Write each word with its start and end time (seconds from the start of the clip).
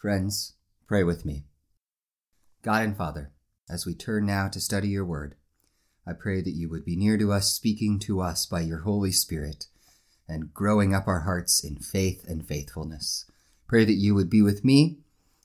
Friends, 0.00 0.54
pray 0.86 1.04
with 1.04 1.26
me. 1.26 1.44
God 2.62 2.84
and 2.84 2.96
Father, 2.96 3.32
as 3.68 3.84
we 3.84 3.94
turn 3.94 4.24
now 4.24 4.48
to 4.48 4.58
study 4.58 4.88
your 4.88 5.04
word, 5.04 5.34
I 6.06 6.14
pray 6.14 6.40
that 6.40 6.54
you 6.54 6.70
would 6.70 6.86
be 6.86 6.96
near 6.96 7.18
to 7.18 7.32
us, 7.32 7.52
speaking 7.52 7.98
to 8.00 8.22
us 8.22 8.46
by 8.46 8.62
your 8.62 8.78
Holy 8.78 9.12
Spirit, 9.12 9.66
and 10.26 10.54
growing 10.54 10.94
up 10.94 11.06
our 11.06 11.20
hearts 11.20 11.62
in 11.62 11.76
faith 11.76 12.24
and 12.26 12.48
faithfulness. 12.48 13.30
Pray 13.68 13.84
that 13.84 13.92
you 13.92 14.14
would 14.14 14.30
be 14.30 14.40
with 14.40 14.64
me, 14.64 15.00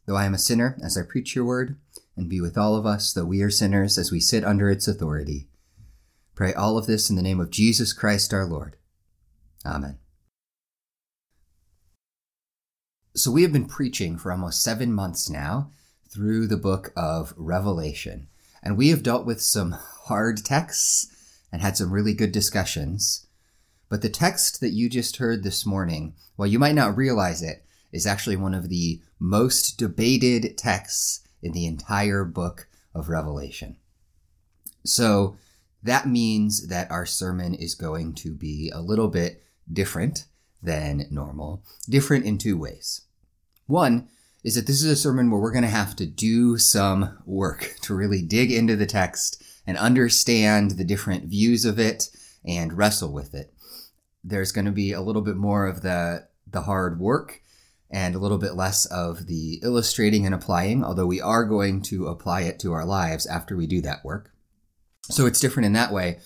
though 0.06 0.16
I 0.16 0.24
am 0.24 0.34
a 0.34 0.38
sinner, 0.38 0.78
as 0.82 0.98
I 0.98 1.02
preach 1.02 1.36
your 1.36 1.44
word, 1.44 1.78
and 2.16 2.30
be 2.30 2.40
with 2.40 2.58
all 2.58 2.78
of 2.78 2.86
us, 2.86 3.12
though 3.12 3.26
we 3.26 3.42
are 3.42 3.50
sinners, 3.50 3.98
as 3.98 4.10
we 4.10 4.22
sit 4.22 4.46
under 4.46 4.70
its 4.70 4.88
authority. 4.88 5.50
Pray 6.34 6.54
all 6.54 6.78
of 6.78 6.88
this 6.88 7.10
in 7.10 7.18
the 7.18 7.22
name 7.22 7.42
of 7.42 7.52
Jesus 7.52 7.92
Christ 7.92 8.34
our 8.34 8.46
Lord. 8.46 8.78
Amen. 9.66 9.98
So, 13.18 13.32
we 13.32 13.44
have 13.44 13.54
been 13.54 13.68
preaching 13.68 14.18
for 14.18 14.30
almost 14.30 14.62
seven 14.62 14.92
months 14.92 15.30
now 15.30 15.72
through 16.10 16.48
the 16.48 16.58
book 16.58 16.92
of 16.98 17.34
Revelation, 17.38 18.28
and 18.62 18.76
we 18.76 18.90
have 18.90 19.04
dealt 19.04 19.26
with 19.26 19.42
some 19.42 19.72
hard 20.08 20.44
texts 20.44 21.40
and 21.50 21.62
had 21.62 21.78
some 21.78 21.94
really 21.94 22.14
good 22.14 22.34
discussions. 22.34 23.26
But 23.88 24.02
the 24.02 24.10
text 24.10 24.60
that 24.60 24.74
you 24.74 24.90
just 24.90 25.16
heard 25.16 25.44
this 25.44 25.66
morning, 25.66 26.14
while 26.36 26.50
you 26.50 26.60
might 26.60 26.76
not 26.76 26.98
realize 26.98 27.42
it, 27.42 27.64
is 27.94 28.06
actually 28.06 28.36
one 28.36 28.54
of 28.54 28.68
the 28.68 29.00
most 29.18 29.78
debated 29.78 30.58
texts 30.58 31.26
in 31.42 31.54
the 31.54 31.68
entire 31.68 32.26
book 32.26 32.68
of 32.94 33.08
Revelation. 33.08 33.78
So, 34.84 35.38
that 35.82 36.06
means 36.06 36.68
that 36.68 36.92
our 36.92 37.06
sermon 37.06 37.54
is 37.54 37.76
going 37.76 38.14
to 38.16 38.34
be 38.34 38.70
a 38.76 38.82
little 38.82 39.08
bit 39.08 39.42
different 39.72 40.26
than 40.62 41.08
normal, 41.10 41.64
different 41.88 42.26
in 42.26 42.38
two 42.38 42.58
ways. 42.58 43.05
One 43.68 44.08
is 44.44 44.56
that 44.56 44.68
this 44.68 44.84
is 44.84 44.92
a 44.92 44.96
sermon 44.96 45.32
where 45.32 45.40
we're 45.40 45.52
going 45.52 45.64
to 45.64 45.70
have 45.70 45.96
to 45.96 46.06
do 46.06 46.58
some 46.58 47.18
work 47.26 47.76
to 47.82 47.96
really 47.96 48.22
dig 48.22 48.52
into 48.52 48.76
the 48.76 48.86
text 48.86 49.44
and 49.66 49.78
understand 49.78 50.72
the 50.72 50.84
different 50.84 51.26
views 51.26 51.66
of 51.66 51.80
it 51.80 52.10
and 52.46 52.78
wrestle 52.78 53.12
with 53.12 53.34
it. 53.34 53.52
There's 54.24 54.52
going 54.52 54.66
to 54.66 54.72
be 54.72 54.92
a 54.92 55.02
little 55.02 55.22
bit 55.22 55.36
more 55.36 55.66
of 55.66 55.82
the 55.82 56.28
the 56.48 56.62
hard 56.62 57.00
work 57.00 57.42
and 57.90 58.16
a 58.16 58.20
little 58.20 58.38
bit 58.38 58.56
less 58.56 58.86
of 58.86 59.28
the 59.28 59.60
illustrating 59.64 60.26
and 60.26 60.36
applying, 60.36 60.84
although 60.84 61.06
we 61.06 61.22
are 61.22 61.44
going 61.44 61.82
to 61.82 62.08
apply 62.08 62.42
it 62.42 62.60
to 62.60 62.72
our 62.72 62.86
lives 62.86 63.26
after 63.26 63.56
we 63.56 63.68
do 63.68 63.82
that 63.82 64.04
work. 64.04 64.32
So 65.04 65.26
it's 65.26 65.40
different 65.40 65.66
in 65.66 65.74
that 65.74 65.92
way. 65.92 66.20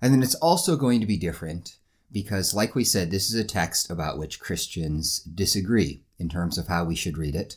And 0.00 0.12
then 0.12 0.22
it's 0.22 0.34
also 0.36 0.76
going 0.76 1.00
to 1.00 1.06
be 1.06 1.16
different 1.16 1.76
because, 2.10 2.54
like 2.54 2.74
we 2.74 2.84
said, 2.84 3.10
this 3.10 3.28
is 3.28 3.34
a 3.34 3.44
text 3.44 3.90
about 3.90 4.18
which 4.18 4.40
Christians 4.40 5.20
disagree 5.20 6.02
in 6.22 6.30
terms 6.30 6.56
of 6.56 6.68
how 6.68 6.84
we 6.84 6.94
should 6.94 7.18
read 7.18 7.34
it. 7.34 7.56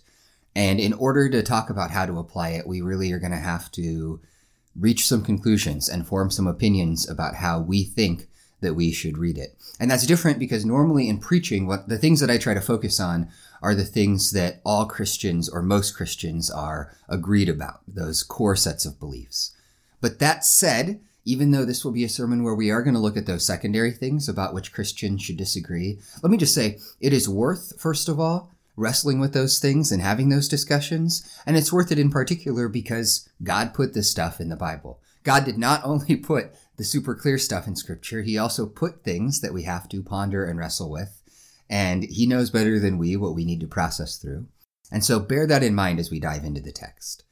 And 0.53 0.79
in 0.79 0.91
order 0.91 1.29
to 1.29 1.43
talk 1.43 1.69
about 1.69 1.91
how 1.91 2.05
to 2.05 2.19
apply 2.19 2.49
it, 2.49 2.67
we 2.67 2.81
really 2.81 3.13
are 3.13 3.19
going 3.19 3.31
to 3.31 3.37
have 3.37 3.71
to 3.73 4.19
reach 4.75 5.05
some 5.05 5.23
conclusions 5.23 5.87
and 5.87 6.05
form 6.05 6.29
some 6.29 6.47
opinions 6.47 7.09
about 7.09 7.35
how 7.35 7.59
we 7.61 7.83
think 7.83 8.27
that 8.61 8.73
we 8.73 8.91
should 8.91 9.17
read 9.17 9.37
it. 9.37 9.55
And 9.79 9.91
that's 9.91 10.05
different 10.05 10.39
because 10.39 10.65
normally 10.65 11.07
in 11.07 11.19
preaching, 11.19 11.67
what 11.67 11.87
the 11.87 11.97
things 11.97 12.19
that 12.19 12.29
I 12.31 12.37
try 12.37 12.53
to 12.53 12.61
focus 12.61 12.99
on 12.99 13.29
are 13.61 13.75
the 13.75 13.85
things 13.85 14.31
that 14.31 14.61
all 14.65 14.85
Christians 14.85 15.49
or 15.49 15.61
most 15.61 15.95
Christians 15.95 16.49
are 16.49 16.95
agreed 17.07 17.49
about, 17.49 17.81
those 17.87 18.23
core 18.23 18.55
sets 18.55 18.85
of 18.85 18.99
beliefs. 18.99 19.55
But 20.01 20.19
that 20.19 20.45
said, 20.45 20.99
even 21.25 21.51
though 21.51 21.65
this 21.65 21.83
will 21.83 21.91
be 21.91 22.03
a 22.03 22.09
sermon 22.09 22.43
where 22.43 22.55
we 22.55 22.69
are 22.69 22.83
going 22.83 22.93
to 22.93 22.99
look 22.99 23.17
at 23.17 23.25
those 23.25 23.45
secondary 23.45 23.91
things 23.91 24.29
about 24.29 24.53
which 24.53 24.71
Christians 24.71 25.21
should 25.21 25.37
disagree, 25.37 25.99
let 26.21 26.31
me 26.31 26.37
just 26.37 26.53
say 26.53 26.79
it 27.01 27.11
is 27.13 27.27
worth, 27.27 27.79
first 27.79 28.07
of 28.07 28.19
all, 28.19 28.51
wrestling 28.75 29.19
with 29.19 29.33
those 29.33 29.59
things 29.59 29.91
and 29.91 30.01
having 30.01 30.29
those 30.29 30.47
discussions. 30.47 31.27
And 31.45 31.55
it's 31.55 31.73
worth 31.73 31.91
it 31.91 31.99
in 31.99 32.09
particular 32.09 32.67
because 32.67 33.29
God 33.43 33.73
put 33.73 33.93
this 33.93 34.09
stuff 34.11 34.39
in 34.39 34.49
the 34.49 34.55
Bible. 34.55 34.99
God 35.23 35.45
did 35.45 35.57
not 35.57 35.81
only 35.85 36.15
put 36.15 36.53
the 36.77 36.83
super 36.83 37.15
clear 37.15 37.37
stuff 37.37 37.67
in 37.67 37.75
Scripture, 37.75 38.21
He 38.21 38.37
also 38.37 38.65
put 38.65 39.03
things 39.03 39.41
that 39.41 39.53
we 39.53 39.63
have 39.63 39.87
to 39.89 40.03
ponder 40.03 40.45
and 40.45 40.59
wrestle 40.59 40.91
with. 40.91 41.21
And 41.69 42.03
He 42.03 42.27
knows 42.27 42.49
better 42.49 42.79
than 42.79 42.97
we 42.97 43.15
what 43.15 43.35
we 43.35 43.45
need 43.45 43.61
to 43.61 43.67
process 43.67 44.17
through. 44.17 44.47
And 44.91 45.03
so 45.03 45.19
bear 45.19 45.47
that 45.47 45.63
in 45.63 45.73
mind 45.73 45.99
as 45.99 46.11
we 46.11 46.19
dive 46.19 46.43
into 46.43 46.61
the 46.61 46.71
text. 46.71 47.23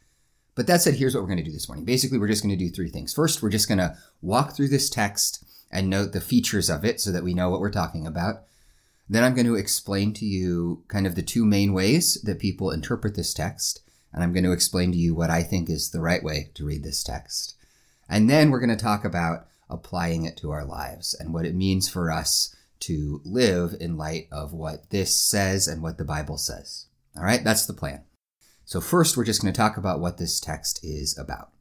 But 0.55 0.67
that 0.67 0.81
said, 0.81 0.95
here's 0.95 1.15
what 1.15 1.21
we're 1.21 1.29
going 1.29 1.39
to 1.39 1.43
do 1.43 1.51
this 1.51 1.67
morning. 1.67 1.85
Basically, 1.85 2.17
we're 2.17 2.27
just 2.27 2.43
going 2.43 2.57
to 2.57 2.63
do 2.63 2.69
three 2.69 2.89
things. 2.89 3.13
First, 3.13 3.41
we're 3.41 3.49
just 3.49 3.67
going 3.67 3.79
to 3.79 3.97
walk 4.21 4.55
through 4.55 4.69
this 4.69 4.89
text 4.89 5.43
and 5.71 5.89
note 5.89 6.13
the 6.13 6.21
features 6.21 6.69
of 6.69 6.85
it 6.85 7.01
so 7.01 7.11
that 7.11 7.23
we 7.23 7.33
know 7.33 7.49
what 7.49 7.59
we're 7.59 7.71
talking 7.71 8.05
about. 8.05 8.43
Then 9.09 9.23
I'm 9.23 9.33
going 9.33 9.47
to 9.47 9.55
explain 9.55 10.13
to 10.13 10.25
you 10.25 10.83
kind 10.87 11.05
of 11.05 11.15
the 11.15 11.21
two 11.21 11.45
main 11.45 11.73
ways 11.73 12.21
that 12.23 12.39
people 12.39 12.71
interpret 12.71 13.15
this 13.15 13.33
text. 13.33 13.81
And 14.13 14.23
I'm 14.23 14.33
going 14.33 14.43
to 14.43 14.51
explain 14.51 14.91
to 14.91 14.97
you 14.97 15.15
what 15.15 15.29
I 15.29 15.43
think 15.43 15.69
is 15.69 15.89
the 15.89 16.01
right 16.01 16.23
way 16.23 16.51
to 16.53 16.65
read 16.65 16.83
this 16.83 17.03
text. 17.03 17.55
And 18.07 18.29
then 18.29 18.51
we're 18.51 18.59
going 18.59 18.69
to 18.69 18.75
talk 18.75 19.03
about 19.03 19.47
applying 19.69 20.25
it 20.25 20.37
to 20.37 20.51
our 20.51 20.65
lives 20.65 21.15
and 21.19 21.33
what 21.33 21.45
it 21.45 21.55
means 21.55 21.89
for 21.89 22.11
us 22.11 22.55
to 22.81 23.21
live 23.23 23.75
in 23.79 23.97
light 23.97 24.27
of 24.31 24.53
what 24.53 24.89
this 24.89 25.19
says 25.19 25.67
and 25.67 25.81
what 25.81 25.97
the 25.97 26.05
Bible 26.05 26.37
says. 26.37 26.87
All 27.15 27.23
right, 27.23 27.43
that's 27.43 27.65
the 27.65 27.73
plan. 27.73 28.03
So, 28.65 28.81
first, 28.81 29.15
we're 29.17 29.25
just 29.25 29.41
going 29.41 29.53
to 29.53 29.57
talk 29.57 29.77
about 29.77 29.99
what 29.99 30.17
this 30.17 30.39
text 30.39 30.79
is 30.83 31.17
about. 31.17 31.51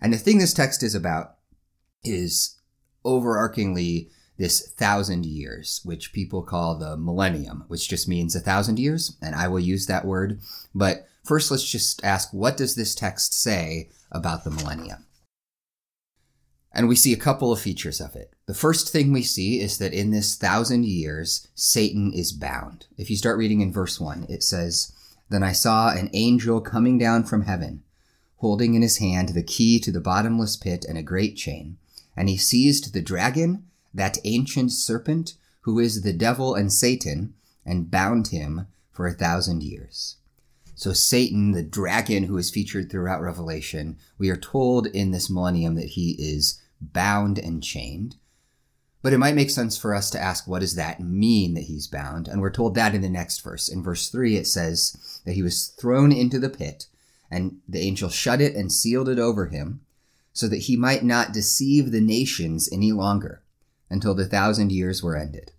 And 0.00 0.12
the 0.12 0.18
thing 0.18 0.38
this 0.38 0.54
text 0.54 0.82
is 0.82 0.94
about 0.94 1.36
is 2.04 2.60
overarchingly 3.04 4.10
this 4.38 4.70
thousand 4.72 5.24
years, 5.24 5.80
which 5.84 6.12
people 6.12 6.42
call 6.42 6.76
the 6.76 6.96
millennium, 6.96 7.64
which 7.68 7.88
just 7.88 8.08
means 8.08 8.36
a 8.36 8.40
thousand 8.40 8.78
years. 8.78 9.16
And 9.22 9.34
I 9.34 9.48
will 9.48 9.60
use 9.60 9.86
that 9.86 10.04
word. 10.04 10.40
But 10.74 11.06
first, 11.24 11.50
let's 11.50 11.68
just 11.68 12.04
ask 12.04 12.32
what 12.32 12.56
does 12.56 12.74
this 12.74 12.94
text 12.94 13.34
say 13.34 13.90
about 14.12 14.44
the 14.44 14.50
millennium? 14.50 15.06
And 16.72 16.88
we 16.88 16.96
see 16.96 17.14
a 17.14 17.18
couple 17.18 17.52
of 17.52 17.60
features 17.60 18.02
of 18.02 18.14
it. 18.14 18.34
The 18.44 18.52
first 18.52 18.92
thing 18.92 19.10
we 19.10 19.22
see 19.22 19.60
is 19.60 19.78
that 19.78 19.94
in 19.94 20.10
this 20.10 20.36
thousand 20.36 20.84
years, 20.84 21.48
Satan 21.54 22.12
is 22.12 22.32
bound. 22.32 22.86
If 22.98 23.08
you 23.08 23.16
start 23.16 23.38
reading 23.38 23.62
in 23.62 23.72
verse 23.72 23.98
1, 23.98 24.26
it 24.28 24.42
says, 24.42 24.92
Then 25.30 25.42
I 25.42 25.52
saw 25.52 25.90
an 25.90 26.10
angel 26.12 26.60
coming 26.60 26.98
down 26.98 27.24
from 27.24 27.42
heaven, 27.42 27.82
holding 28.36 28.74
in 28.74 28.82
his 28.82 28.98
hand 28.98 29.30
the 29.30 29.42
key 29.42 29.80
to 29.80 29.90
the 29.90 30.00
bottomless 30.00 30.58
pit 30.58 30.84
and 30.86 30.98
a 30.98 31.02
great 31.02 31.34
chain. 31.36 31.78
And 32.14 32.28
he 32.28 32.36
seized 32.36 32.92
the 32.92 33.00
dragon 33.00 33.64
that 33.96 34.18
ancient 34.24 34.72
serpent 34.72 35.34
who 35.66 35.80
is 35.80 36.02
the 36.02 36.12
devil 36.12 36.54
and 36.54 36.72
Satan, 36.72 37.34
and 37.64 37.90
bound 37.90 38.28
him 38.28 38.68
for 38.92 39.08
a 39.08 39.12
thousand 39.12 39.64
years. 39.64 40.18
So, 40.76 40.92
Satan, 40.92 41.50
the 41.50 41.64
dragon 41.64 42.22
who 42.22 42.38
is 42.38 42.50
featured 42.50 42.88
throughout 42.88 43.20
Revelation, 43.20 43.98
we 44.16 44.30
are 44.30 44.36
told 44.36 44.86
in 44.86 45.10
this 45.10 45.28
millennium 45.28 45.74
that 45.74 45.88
he 45.88 46.14
is 46.20 46.62
bound 46.80 47.36
and 47.36 47.64
chained. 47.64 48.14
But 49.02 49.12
it 49.12 49.18
might 49.18 49.34
make 49.34 49.50
sense 49.50 49.76
for 49.76 49.92
us 49.92 50.08
to 50.10 50.22
ask, 50.22 50.46
what 50.46 50.60
does 50.60 50.76
that 50.76 51.00
mean 51.00 51.54
that 51.54 51.64
he's 51.64 51.88
bound? 51.88 52.28
And 52.28 52.40
we're 52.40 52.50
told 52.50 52.76
that 52.76 52.94
in 52.94 53.00
the 53.00 53.08
next 53.08 53.40
verse. 53.40 53.68
In 53.68 53.82
verse 53.82 54.08
3, 54.08 54.36
it 54.36 54.46
says 54.46 55.20
that 55.24 55.32
he 55.32 55.42
was 55.42 55.66
thrown 55.66 56.12
into 56.12 56.38
the 56.38 56.48
pit, 56.48 56.86
and 57.28 57.58
the 57.68 57.80
angel 57.80 58.08
shut 58.08 58.40
it 58.40 58.54
and 58.54 58.72
sealed 58.72 59.08
it 59.08 59.18
over 59.18 59.46
him, 59.46 59.80
so 60.32 60.46
that 60.46 60.58
he 60.58 60.76
might 60.76 61.02
not 61.02 61.32
deceive 61.32 61.90
the 61.90 62.00
nations 62.00 62.68
any 62.70 62.92
longer 62.92 63.42
until 63.90 64.14
the 64.14 64.26
thousand 64.26 64.72
years 64.72 65.02
were 65.02 65.16
ended. 65.16 65.52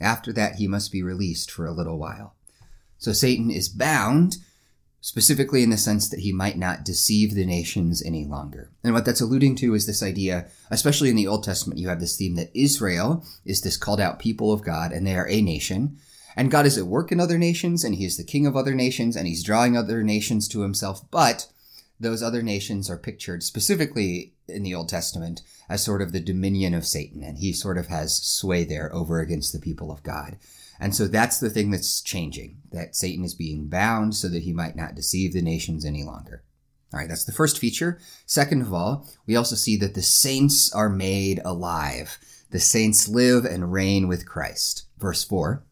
After 0.00 0.32
that, 0.32 0.56
he 0.56 0.66
must 0.66 0.92
be 0.92 1.02
released 1.02 1.50
for 1.50 1.66
a 1.66 1.72
little 1.72 1.98
while. 1.98 2.34
So 2.98 3.12
Satan 3.12 3.50
is 3.50 3.68
bound, 3.68 4.38
specifically 5.00 5.62
in 5.62 5.70
the 5.70 5.76
sense 5.76 6.08
that 6.08 6.20
he 6.20 6.32
might 6.32 6.56
not 6.56 6.84
deceive 6.84 7.34
the 7.34 7.44
nations 7.44 8.02
any 8.02 8.24
longer. 8.24 8.70
And 8.82 8.94
what 8.94 9.04
that's 9.04 9.20
alluding 9.20 9.56
to 9.56 9.74
is 9.74 9.86
this 9.86 10.02
idea, 10.02 10.46
especially 10.70 11.10
in 11.10 11.16
the 11.16 11.26
Old 11.26 11.44
Testament, 11.44 11.78
you 11.78 11.88
have 11.88 12.00
this 12.00 12.16
theme 12.16 12.36
that 12.36 12.50
Israel 12.54 13.24
is 13.44 13.60
this 13.60 13.76
called 13.76 14.00
out 14.00 14.18
people 14.18 14.52
of 14.52 14.62
God, 14.62 14.92
and 14.92 15.06
they 15.06 15.14
are 15.14 15.28
a 15.28 15.42
nation. 15.42 15.98
And 16.36 16.50
God 16.50 16.66
is 16.66 16.78
at 16.78 16.86
work 16.86 17.12
in 17.12 17.20
other 17.20 17.38
nations, 17.38 17.84
and 17.84 17.94
he 17.94 18.04
is 18.04 18.16
the 18.16 18.24
king 18.24 18.46
of 18.46 18.56
other 18.56 18.74
nations, 18.74 19.14
and 19.14 19.26
he's 19.26 19.44
drawing 19.44 19.76
other 19.76 20.02
nations 20.02 20.48
to 20.48 20.62
himself. 20.62 21.02
But 21.10 21.46
those 21.98 22.22
other 22.22 22.42
nations 22.42 22.90
are 22.90 22.98
pictured 22.98 23.42
specifically 23.42 24.34
in 24.48 24.62
the 24.62 24.74
Old 24.74 24.88
Testament 24.88 25.42
as 25.68 25.84
sort 25.84 26.02
of 26.02 26.12
the 26.12 26.20
dominion 26.20 26.74
of 26.74 26.86
Satan, 26.86 27.22
and 27.22 27.38
he 27.38 27.52
sort 27.52 27.78
of 27.78 27.86
has 27.86 28.16
sway 28.16 28.64
there 28.64 28.94
over 28.94 29.20
against 29.20 29.52
the 29.52 29.60
people 29.60 29.90
of 29.90 30.02
God. 30.02 30.36
And 30.80 30.94
so 30.94 31.06
that's 31.06 31.38
the 31.38 31.50
thing 31.50 31.70
that's 31.70 32.00
changing, 32.00 32.58
that 32.72 32.96
Satan 32.96 33.24
is 33.24 33.34
being 33.34 33.68
bound 33.68 34.16
so 34.16 34.28
that 34.28 34.42
he 34.42 34.52
might 34.52 34.76
not 34.76 34.94
deceive 34.94 35.32
the 35.32 35.42
nations 35.42 35.84
any 35.84 36.02
longer. 36.02 36.42
All 36.92 37.00
right, 37.00 37.08
that's 37.08 37.24
the 37.24 37.32
first 37.32 37.58
feature. 37.58 37.98
Second 38.26 38.62
of 38.62 38.72
all, 38.72 39.08
we 39.26 39.36
also 39.36 39.56
see 39.56 39.76
that 39.78 39.94
the 39.94 40.02
saints 40.02 40.72
are 40.72 40.88
made 40.88 41.40
alive. 41.44 42.18
The 42.50 42.60
saints 42.60 43.08
live 43.08 43.44
and 43.44 43.72
reign 43.72 44.08
with 44.08 44.28
Christ. 44.28 44.84
Verse 44.98 45.24
4 45.24 45.64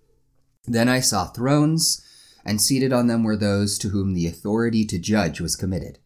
Then 0.67 0.89
I 0.89 1.01
saw 1.01 1.27
thrones, 1.27 2.05
and 2.45 2.61
seated 2.61 2.93
on 2.93 3.07
them 3.07 3.23
were 3.23 3.37
those 3.37 3.79
to 3.79 3.91
whom 3.91 4.15
the 4.15 4.27
authority 4.27 4.85
to 4.87 4.99
judge 4.99 5.41
was 5.41 5.57
committed. 5.57 5.99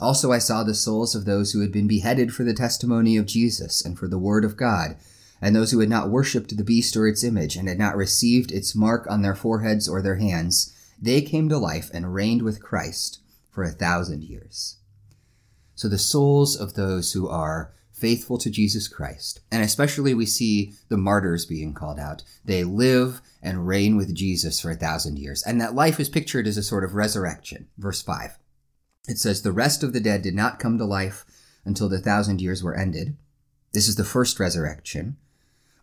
Also, 0.00 0.32
I 0.32 0.38
saw 0.38 0.64
the 0.64 0.74
souls 0.74 1.14
of 1.14 1.26
those 1.26 1.52
who 1.52 1.60
had 1.60 1.70
been 1.70 1.86
beheaded 1.86 2.32
for 2.32 2.42
the 2.42 2.54
testimony 2.54 3.16
of 3.16 3.26
Jesus 3.26 3.84
and 3.84 3.98
for 3.98 4.08
the 4.08 4.18
word 4.18 4.44
of 4.44 4.56
God, 4.56 4.96
and 5.42 5.54
those 5.54 5.70
who 5.70 5.80
had 5.80 5.88
not 5.88 6.10
worshipped 6.10 6.56
the 6.56 6.64
beast 6.64 6.96
or 6.96 7.06
its 7.06 7.22
image, 7.22 7.56
and 7.56 7.68
had 7.68 7.78
not 7.78 7.96
received 7.96 8.50
its 8.50 8.74
mark 8.74 9.06
on 9.10 9.22
their 9.22 9.34
foreheads 9.34 9.88
or 9.88 10.00
their 10.00 10.16
hands. 10.16 10.74
they 11.02 11.22
came 11.22 11.48
to 11.48 11.56
life 11.56 11.90
and 11.94 12.12
reigned 12.12 12.42
with 12.42 12.62
Christ 12.62 13.20
for 13.50 13.62
a 13.64 13.70
thousand 13.70 14.22
years. 14.22 14.76
So 15.74 15.88
the 15.88 15.96
souls 15.96 16.56
of 16.56 16.74
those 16.74 17.12
who 17.12 17.26
are 17.26 17.72
faithful 17.90 18.36
to 18.38 18.50
Jesus 18.50 18.86
Christ, 18.88 19.40
and 19.50 19.62
especially 19.62 20.12
we 20.14 20.26
see 20.26 20.74
the 20.88 20.98
martyrs 20.98 21.46
being 21.46 21.72
called 21.72 21.98
out, 21.98 22.22
they 22.44 22.64
live 22.64 23.22
and 23.42 23.66
reign 23.66 23.96
with 23.96 24.14
Jesus 24.14 24.60
for 24.60 24.70
a 24.70 24.76
thousand 24.76 25.18
years. 25.18 25.42
And 25.42 25.60
that 25.60 25.74
life 25.74 25.98
is 25.98 26.08
pictured 26.08 26.46
as 26.46 26.56
a 26.56 26.62
sort 26.62 26.84
of 26.84 26.94
resurrection. 26.94 27.68
Verse 27.78 28.02
5. 28.02 28.38
It 29.10 29.18
says, 29.18 29.42
The 29.42 29.50
rest 29.50 29.82
of 29.82 29.92
the 29.92 29.98
dead 29.98 30.22
did 30.22 30.36
not 30.36 30.60
come 30.60 30.78
to 30.78 30.84
life 30.84 31.26
until 31.64 31.88
the 31.88 31.98
thousand 31.98 32.40
years 32.40 32.62
were 32.62 32.76
ended. 32.76 33.16
This 33.72 33.88
is 33.88 33.96
the 33.96 34.04
first 34.04 34.38
resurrection. 34.38 35.16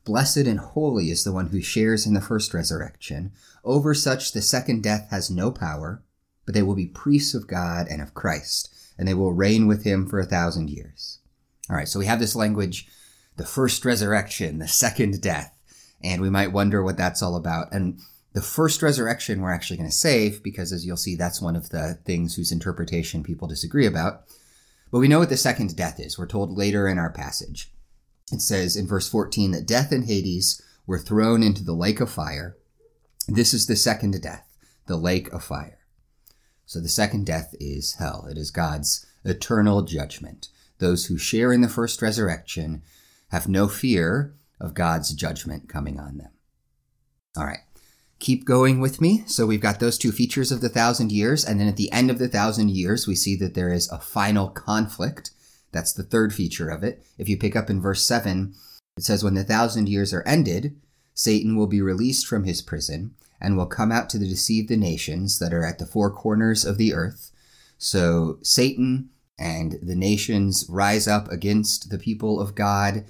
Blessed 0.06 0.38
and 0.38 0.60
holy 0.60 1.12
is 1.12 1.26
the 1.26 1.34
one 1.34 1.48
who 1.48 1.60
shares 1.62 2.08
in 2.08 2.14
the 2.14 2.22
first 2.22 2.54
resurrection. 2.54 3.34
Over 3.66 3.94
such 3.94 4.32
the 4.32 4.42
second 4.42 4.82
death 4.82 5.10
has 5.12 5.30
no 5.30 5.52
power, 5.52 6.02
but 6.46 6.54
they 6.56 6.62
will 6.62 6.74
be 6.74 6.88
priests 6.88 7.34
of 7.34 7.48
God 7.48 7.88
and 7.90 8.02
of 8.02 8.14
Christ, 8.14 8.74
and 8.98 9.06
they 9.06 9.14
will 9.14 9.34
reign 9.34 9.68
with 9.68 9.84
him 9.84 10.08
for 10.08 10.20
a 10.20 10.26
thousand 10.26 10.70
years. 10.70 11.20
All 11.70 11.76
right, 11.76 11.88
so 11.88 12.00
we 12.00 12.06
have 12.06 12.22
this 12.22 12.36
language, 12.36 12.88
the 13.36 13.46
first 13.46 13.84
resurrection, 13.84 14.60
the 14.60 14.70
second 14.70 15.22
death, 15.22 15.54
and 16.02 16.22
we 16.22 16.30
might 16.30 16.54
wonder 16.54 16.82
what 16.82 16.96
that's 16.96 17.22
all 17.22 17.36
about. 17.36 17.74
And 17.74 18.00
the 18.34 18.42
first 18.42 18.82
resurrection 18.82 19.42
we're 19.42 19.54
actually 19.54 19.78
going 19.78 19.90
to 19.90 19.96
save 19.96 20.44
because 20.44 20.72
as 20.72 20.86
you'll 20.86 20.98
see, 20.98 21.16
that's 21.16 21.42
one 21.42 21.56
of 21.56 21.70
the 21.70 21.98
things 22.06 22.36
whose 22.36 22.52
interpretation 22.52 23.24
people 23.24 23.48
disagree 23.48 23.86
about. 23.86 24.24
But 24.92 25.00
we 25.00 25.08
know 25.08 25.20
what 25.20 25.30
the 25.30 25.38
second 25.38 25.76
death 25.76 26.00
is. 26.00 26.18
We're 26.18 26.28
told 26.28 26.58
later 26.58 26.88
in 26.88 26.98
our 27.00 27.12
passage. 27.12 27.72
It 28.32 28.42
says 28.42 28.76
in 28.76 28.88
verse 28.88 29.10
14 29.10 29.52
that 29.52 29.66
death 29.66 29.92
and 29.92 30.06
Hades 30.06 30.62
were 30.86 31.00
thrown 31.00 31.44
into 31.44 31.64
the 31.64 31.74
lake 31.74 32.00
of 32.00 32.10
fire. 32.10 32.58
This 33.28 33.54
is 33.54 33.68
the 33.68 33.76
second 33.76 34.22
death, 34.22 34.48
the 34.86 34.98
lake 34.98 35.32
of 35.34 35.44
fire. 35.44 35.80
So 36.66 36.80
the 36.80 36.90
second 36.90 37.26
death 37.26 37.56
is 37.60 37.96
hell. 37.96 38.28
It 38.30 38.38
is 38.38 38.52
God's 38.52 39.06
eternal 39.24 39.82
judgment. 39.84 40.50
Those 40.80 41.06
who 41.06 41.18
share 41.18 41.52
in 41.52 41.62
the 41.62 41.70
first 41.70 42.02
resurrection 42.02 42.84
have 43.30 43.48
no 43.48 43.68
fear 43.68 44.36
of 44.60 44.74
God's 44.74 45.14
judgment 45.14 45.70
coming 45.70 46.00
on 46.00 46.18
them. 46.18 46.32
All 47.38 47.46
right. 47.46 47.60
Keep 48.20 48.46
going 48.46 48.80
with 48.80 49.00
me. 49.00 49.24
So 49.28 49.46
we've 49.46 49.62
got 49.62 49.80
those 49.80 49.98
two 49.98 50.12
features 50.12 50.52
of 50.52 50.62
the 50.62 50.70
thousand 50.70 51.12
years. 51.12 51.46
And 51.46 51.60
then 51.60 51.68
at 51.68 51.78
the 51.78 51.92
end 51.92 52.10
of 52.10 52.18
the 52.18 52.28
thousand 52.28 52.72
years, 52.72 53.08
we 53.08 53.16
see 53.16 53.36
that 53.38 53.54
there 53.54 53.72
is 53.72 53.90
a 53.92 54.00
final 54.00 54.50
conflict 54.50 55.32
that's 55.72 55.94
the 55.94 56.04
third 56.04 56.34
feature 56.34 56.70
of 56.70 56.84
it. 56.84 57.06
If 57.18 57.30
you 57.30 57.38
pick 57.38 57.56
up 57.56 57.70
in 57.70 57.82
verse 57.82 58.04
7, 58.04 58.54
it 58.98 59.04
says, 59.04 59.24
When 59.24 59.36
the 59.36 59.44
thousand 59.44 59.90
years 59.90 60.14
are 60.14 60.24
ended, 60.24 60.76
Satan 61.14 61.56
will 61.56 61.68
be 61.68 61.82
released 61.82 62.26
from 62.28 62.46
his 62.46 62.62
prison 62.62 63.14
and 63.40 63.56
will 63.56 63.68
come 63.68 63.92
out 63.92 64.10
to 64.10 64.20
deceive 64.20 64.68
the 64.68 64.78
nations 64.78 65.40
that 65.40 65.54
are 65.54 65.64
at 65.66 65.78
the 65.78 65.86
four 65.86 66.10
corners 66.12 66.66
of 66.66 66.78
the 66.78 66.94
earth. 66.94 67.32
So 67.78 68.40
Satan 68.42 69.10
and 69.38 69.78
the 69.82 69.96
nations 69.96 70.66
rise 70.68 71.08
up 71.08 71.32
against 71.32 71.92
the 71.92 72.00
people 72.00 72.40
of 72.40 72.56
God, 72.56 73.06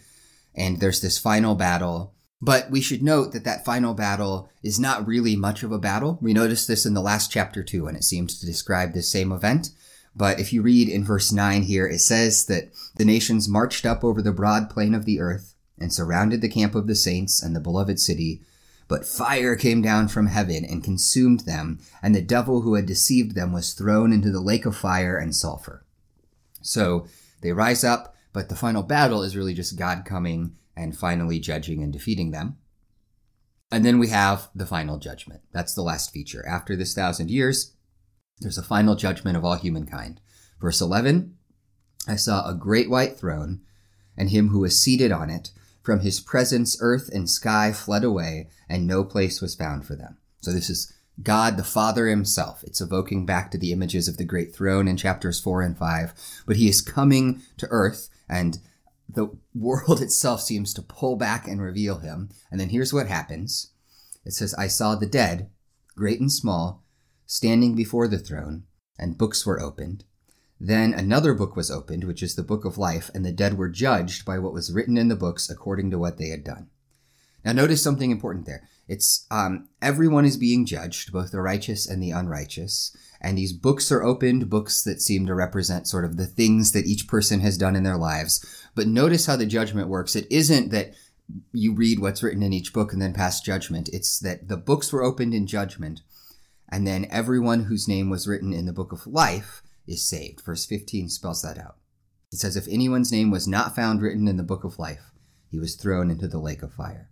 and 0.53 0.79
there's 0.79 0.99
this 0.99 1.17
final 1.17 1.55
battle. 1.55 2.13
But 2.41 2.69
we 2.69 2.81
should 2.81 3.01
note 3.01 3.33
that 3.33 3.43
that 3.45 3.65
final 3.65 3.93
battle 3.93 4.49
is 4.61 4.79
not 4.79 5.07
really 5.07 5.35
much 5.35 5.63
of 5.63 5.71
a 5.71 5.79
battle. 5.79 6.19
We 6.21 6.33
noticed 6.33 6.67
this 6.67 6.85
in 6.85 6.93
the 6.93 7.01
last 7.01 7.31
chapter 7.31 7.63
too, 7.63 7.87
and 7.87 7.97
it 7.97 8.03
seems 8.03 8.39
to 8.39 8.45
describe 8.45 8.93
the 8.93 9.01
same 9.01 9.31
event. 9.31 9.69
But 10.15 10.39
if 10.39 10.53
you 10.53 10.61
read 10.61 10.89
in 10.89 11.03
verse 11.03 11.31
9 11.31 11.63
here, 11.63 11.87
it 11.87 11.99
says 11.99 12.45
that 12.45 12.69
the 12.95 13.05
nations 13.05 13.47
marched 13.47 13.85
up 13.85 14.03
over 14.03 14.21
the 14.21 14.31
broad 14.31 14.69
plain 14.69 14.93
of 14.93 15.05
the 15.05 15.19
earth 15.19 15.53
and 15.79 15.93
surrounded 15.93 16.41
the 16.41 16.49
camp 16.49 16.75
of 16.75 16.87
the 16.87 16.95
saints 16.95 17.41
and 17.41 17.55
the 17.55 17.59
beloved 17.59 17.99
city. 17.99 18.41
But 18.87 19.05
fire 19.05 19.55
came 19.55 19.81
down 19.81 20.07
from 20.07 20.27
heaven 20.27 20.63
and 20.63 20.83
consumed 20.83 21.41
them, 21.41 21.79
and 22.01 22.15
the 22.15 22.21
devil 22.21 22.61
who 22.61 22.75
had 22.75 22.85
deceived 22.85 23.35
them 23.35 23.51
was 23.51 23.73
thrown 23.73 24.13
into 24.13 24.31
the 24.31 24.41
lake 24.41 24.65
of 24.65 24.75
fire 24.75 25.17
and 25.17 25.35
sulfur. 25.35 25.85
So 26.61 27.07
they 27.41 27.51
rise 27.51 27.83
up, 27.83 28.15
but 28.33 28.49
the 28.49 28.55
final 28.55 28.83
battle 28.83 29.23
is 29.23 29.35
really 29.35 29.53
just 29.53 29.77
God 29.77 30.03
coming 30.05 30.55
and 30.77 30.97
finally 30.97 31.39
judging 31.39 31.83
and 31.83 31.91
defeating 31.91 32.31
them. 32.31 32.57
And 33.71 33.83
then 33.83 33.99
we 33.99 34.09
have 34.09 34.49
the 34.55 34.65
final 34.65 34.97
judgment. 34.97 35.41
That's 35.51 35.73
the 35.73 35.81
last 35.81 36.11
feature. 36.11 36.45
After 36.47 36.75
this 36.75 36.93
thousand 36.93 37.29
years, 37.29 37.73
there's 38.39 38.57
a 38.57 38.63
final 38.63 38.95
judgment 38.95 39.35
of 39.35 39.43
all 39.43 39.55
humankind. 39.55 40.21
Verse 40.61 40.79
11 40.81 41.35
I 42.07 42.15
saw 42.15 42.47
a 42.47 42.55
great 42.55 42.89
white 42.89 43.17
throne, 43.17 43.61
and 44.15 44.29
him 44.29 44.49
who 44.49 44.59
was 44.59 44.81
seated 44.81 45.11
on 45.11 45.29
it. 45.29 45.51
From 45.83 45.99
his 46.01 46.19
presence, 46.19 46.77
earth 46.79 47.09
and 47.13 47.29
sky 47.29 47.73
fled 47.73 48.03
away, 48.03 48.49
and 48.69 48.87
no 48.87 49.03
place 49.03 49.41
was 49.41 49.55
found 49.55 49.85
for 49.85 49.95
them. 49.95 50.17
So 50.41 50.51
this 50.51 50.69
is 50.69 50.93
God 51.21 51.57
the 51.57 51.63
Father 51.63 52.07
himself. 52.07 52.63
It's 52.63 52.79
evoking 52.79 53.25
back 53.25 53.51
to 53.51 53.57
the 53.57 53.71
images 53.71 54.07
of 54.07 54.17
the 54.17 54.25
great 54.25 54.55
throne 54.55 54.87
in 54.87 54.97
chapters 54.97 55.39
4 55.39 55.61
and 55.61 55.77
5. 55.77 56.13
But 56.45 56.57
he 56.57 56.69
is 56.69 56.81
coming 56.81 57.41
to 57.57 57.67
earth, 57.69 58.09
and 58.29 58.59
the 59.09 59.29
world 59.53 60.01
itself 60.01 60.41
seems 60.41 60.73
to 60.73 60.81
pull 60.81 61.15
back 61.15 61.47
and 61.47 61.61
reveal 61.61 61.99
him. 61.99 62.29
And 62.51 62.59
then 62.59 62.69
here's 62.69 62.93
what 62.93 63.07
happens 63.07 63.71
it 64.25 64.33
says, 64.33 64.53
I 64.55 64.67
saw 64.67 64.95
the 64.95 65.05
dead, 65.05 65.49
great 65.95 66.19
and 66.19 66.31
small, 66.31 66.83
standing 67.25 67.75
before 67.75 68.07
the 68.07 68.19
throne, 68.19 68.63
and 68.99 69.17
books 69.17 69.45
were 69.45 69.61
opened. 69.61 70.03
Then 70.59 70.93
another 70.93 71.33
book 71.33 71.55
was 71.55 71.71
opened, 71.71 72.03
which 72.03 72.23
is 72.23 72.35
the 72.35 72.43
book 72.43 72.65
of 72.65 72.77
life, 72.77 73.09
and 73.13 73.25
the 73.25 73.31
dead 73.31 73.57
were 73.57 73.69
judged 73.69 74.25
by 74.25 74.39
what 74.39 74.53
was 74.53 74.73
written 74.73 74.97
in 74.97 75.07
the 75.07 75.15
books 75.15 75.49
according 75.49 75.91
to 75.91 75.99
what 75.99 76.17
they 76.17 76.29
had 76.29 76.43
done. 76.43 76.69
Now, 77.45 77.53
notice 77.53 77.81
something 77.81 78.11
important 78.11 78.45
there. 78.45 78.67
It's 78.87 79.25
um, 79.29 79.69
everyone 79.81 80.25
is 80.25 80.37
being 80.37 80.65
judged, 80.65 81.11
both 81.11 81.31
the 81.31 81.41
righteous 81.41 81.87
and 81.87 82.01
the 82.01 82.11
unrighteous, 82.11 82.95
and 83.21 83.37
these 83.37 83.53
books 83.53 83.91
are 83.91 84.03
opened, 84.03 84.49
books 84.49 84.81
that 84.83 85.01
seem 85.01 85.25
to 85.25 85.35
represent 85.35 85.87
sort 85.87 86.05
of 86.05 86.17
the 86.17 86.25
things 86.25 86.71
that 86.71 86.85
each 86.85 87.07
person 87.07 87.39
has 87.41 87.57
done 87.57 87.75
in 87.75 87.83
their 87.83 87.97
lives. 87.97 88.45
But 88.77 88.87
notice 88.87 89.25
how 89.25 89.35
the 89.35 89.47
judgment 89.47 89.89
works. 89.89 90.15
It 90.15 90.27
isn't 90.29 90.69
that 90.69 90.93
you 91.51 91.73
read 91.73 91.97
what's 91.97 92.21
written 92.21 92.43
in 92.43 92.53
each 92.53 92.73
book 92.73 92.93
and 92.93 93.01
then 93.01 93.11
pass 93.11 93.41
judgment. 93.41 93.89
It's 93.91 94.19
that 94.19 94.49
the 94.49 94.55
books 94.55 94.93
were 94.93 95.03
opened 95.03 95.33
in 95.33 95.47
judgment, 95.47 96.01
and 96.69 96.85
then 96.85 97.07
everyone 97.09 97.63
whose 97.63 97.87
name 97.87 98.11
was 98.11 98.27
written 98.27 98.53
in 98.53 98.67
the 98.67 98.71
book 98.71 98.91
of 98.91 99.07
life 99.07 99.63
is 99.87 100.07
saved. 100.07 100.41
Verse 100.45 100.63
15 100.67 101.09
spells 101.09 101.41
that 101.41 101.57
out. 101.57 101.77
It 102.31 102.37
says, 102.37 102.55
If 102.55 102.67
anyone's 102.67 103.11
name 103.11 103.31
was 103.31 103.47
not 103.47 103.75
found 103.75 104.03
written 104.03 104.27
in 104.27 104.37
the 104.37 104.43
book 104.43 104.63
of 104.63 104.77
life, 104.77 105.11
he 105.49 105.57
was 105.57 105.73
thrown 105.73 106.11
into 106.11 106.27
the 106.27 106.37
lake 106.37 106.61
of 106.61 106.71
fire. 106.71 107.09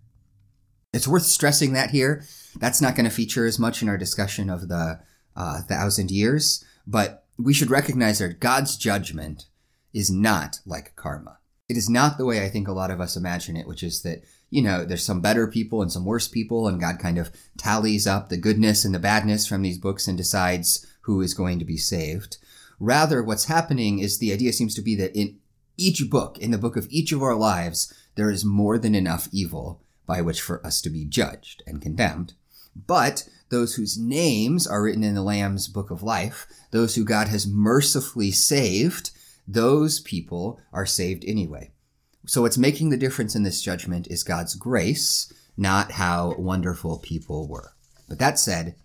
It's 0.93 1.07
worth 1.07 1.23
stressing 1.23 1.73
that 1.73 1.89
here. 1.89 2.25
That's 2.59 2.79
not 2.79 2.95
going 2.95 3.09
to 3.09 3.15
feature 3.15 3.47
as 3.47 3.57
much 3.57 3.81
in 3.81 3.89
our 3.89 3.97
discussion 3.97 4.51
of 4.51 4.67
the 4.67 4.99
uh, 5.35 5.61
thousand 5.63 6.11
years, 6.11 6.63
but 6.85 7.25
we 7.39 7.55
should 7.55 7.71
recognize 7.71 8.19
that 8.19 8.39
God's 8.39 8.77
judgment 8.77 9.47
is 9.95 10.11
not 10.11 10.59
like 10.63 10.95
karma. 10.95 11.39
It 11.67 11.77
is 11.77 11.89
not 11.89 12.17
the 12.17 12.25
way 12.25 12.43
I 12.43 12.49
think 12.49 12.67
a 12.67 12.73
lot 12.73 12.91
of 12.91 13.01
us 13.01 13.15
imagine 13.15 13.57
it, 13.57 13.67
which 13.67 13.83
is 13.83 14.03
that 14.03 14.23
you 14.49 14.61
know, 14.61 14.85
there's 14.85 15.03
some 15.03 15.21
better 15.21 15.47
people 15.47 15.81
and 15.81 15.91
some 15.91 16.05
worse 16.05 16.27
people, 16.27 16.67
and 16.67 16.79
God 16.79 16.99
kind 16.99 17.17
of 17.17 17.31
tallies 17.57 18.07
up 18.07 18.29
the 18.29 18.37
goodness 18.37 18.85
and 18.85 18.93
the 18.93 18.99
badness 18.99 19.47
from 19.47 19.61
these 19.61 19.77
books 19.77 20.07
and 20.07 20.17
decides 20.17 20.85
who 21.01 21.21
is 21.21 21.33
going 21.33 21.59
to 21.59 21.65
be 21.65 21.77
saved. 21.77 22.37
Rather, 22.79 23.23
what's 23.23 23.45
happening 23.45 23.99
is 23.99 24.17
the 24.17 24.31
idea 24.31 24.53
seems 24.53 24.75
to 24.75 24.81
be 24.81 24.95
that 24.95 25.15
in 25.15 25.39
each 25.77 26.09
book, 26.09 26.37
in 26.37 26.51
the 26.51 26.57
book 26.57 26.77
of 26.77 26.87
each 26.89 27.11
of 27.11 27.21
our 27.21 27.35
lives, 27.35 27.93
there 28.15 28.29
is 28.29 28.45
more 28.45 28.77
than 28.77 28.95
enough 28.95 29.27
evil 29.31 29.81
by 30.05 30.21
which 30.21 30.41
for 30.41 30.65
us 30.65 30.81
to 30.81 30.89
be 30.89 31.03
judged 31.03 31.63
and 31.65 31.81
condemned. 31.81 32.33
But 32.75 33.27
those 33.49 33.75
whose 33.75 33.97
names 33.97 34.67
are 34.67 34.81
written 34.83 35.03
in 35.03 35.15
the 35.15 35.21
Lamb's 35.21 35.67
book 35.67 35.91
of 35.91 36.03
life, 36.03 36.47
those 36.71 36.95
who 36.95 37.03
God 37.03 37.27
has 37.27 37.47
mercifully 37.47 38.31
saved, 38.31 39.11
those 39.47 39.99
people 39.99 40.59
are 40.73 40.85
saved 40.85 41.23
anyway. 41.25 41.71
So 42.25 42.41
what's 42.41 42.57
making 42.57 42.89
the 42.89 42.97
difference 42.97 43.35
in 43.35 43.43
this 43.43 43.61
judgment 43.61 44.07
is 44.07 44.23
God's 44.23 44.55
grace, 44.55 45.31
not 45.55 45.91
how 45.91 46.35
wonderful 46.37 46.97
people 46.97 47.47
were. 47.47 47.73
But 48.09 48.19
that 48.19 48.39
said, 48.39 48.75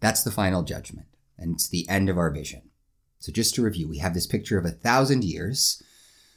that's 0.00 0.22
the 0.22 0.30
final 0.30 0.62
judgment, 0.62 1.06
and 1.38 1.54
it's 1.54 1.68
the 1.68 1.88
end 1.88 2.08
of 2.08 2.18
our 2.18 2.30
vision. 2.30 2.62
So 3.18 3.32
just 3.32 3.54
to 3.54 3.62
review, 3.62 3.88
we 3.88 3.98
have 3.98 4.14
this 4.14 4.26
picture 4.26 4.58
of 4.58 4.64
a 4.64 4.70
thousand 4.70 5.24
years, 5.24 5.82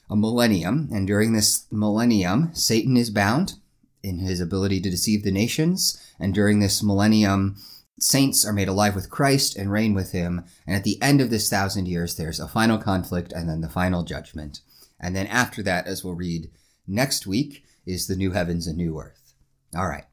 a 0.10 0.16
millennium, 0.16 0.90
and 0.92 1.06
during 1.06 1.34
this 1.34 1.66
millennium, 1.72 2.52
Satan 2.54 2.98
is 2.98 3.10
bound 3.10 3.56
in 4.04 4.20
his 4.20 4.42
ability 4.42 4.82
to 4.82 4.90
deceive 4.90 5.24
the 5.24 5.32
nations, 5.32 6.02
and 6.20 6.34
during 6.34 6.60
this 6.60 6.82
millennium, 6.82 7.58
saints 8.00 8.46
are 8.46 8.54
made 8.54 8.68
alive 8.68 8.96
with 8.96 9.10
Christ 9.10 9.56
and 9.56 9.72
reign 9.72 9.94
with 9.94 10.12
him, 10.12 10.44
and 10.66 10.76
at 10.76 10.84
the 10.84 11.02
end 11.02 11.22
of 11.22 11.30
this 11.30 11.50
thousand 11.50 11.88
years, 11.88 12.16
there's 12.16 12.40
a 12.40 12.48
final 12.48 12.78
conflict 12.78 13.32
and 13.32 13.50
then 13.50 13.62
the 13.62 13.70
final 13.70 14.04
judgment. 14.04 14.62
And 15.00 15.16
then 15.16 15.28
after 15.28 15.64
that, 15.64 15.88
as 15.88 16.04
we'll 16.04 16.16
read 16.16 16.50
next 16.88 17.26
week, 17.26 17.64
is 17.86 18.08
the 18.08 18.16
new 18.16 18.32
heavens 18.32 18.68
and 18.68 18.78
new 18.78 19.00
earth. 19.00 19.34
All 19.76 19.88
right. 19.88 20.06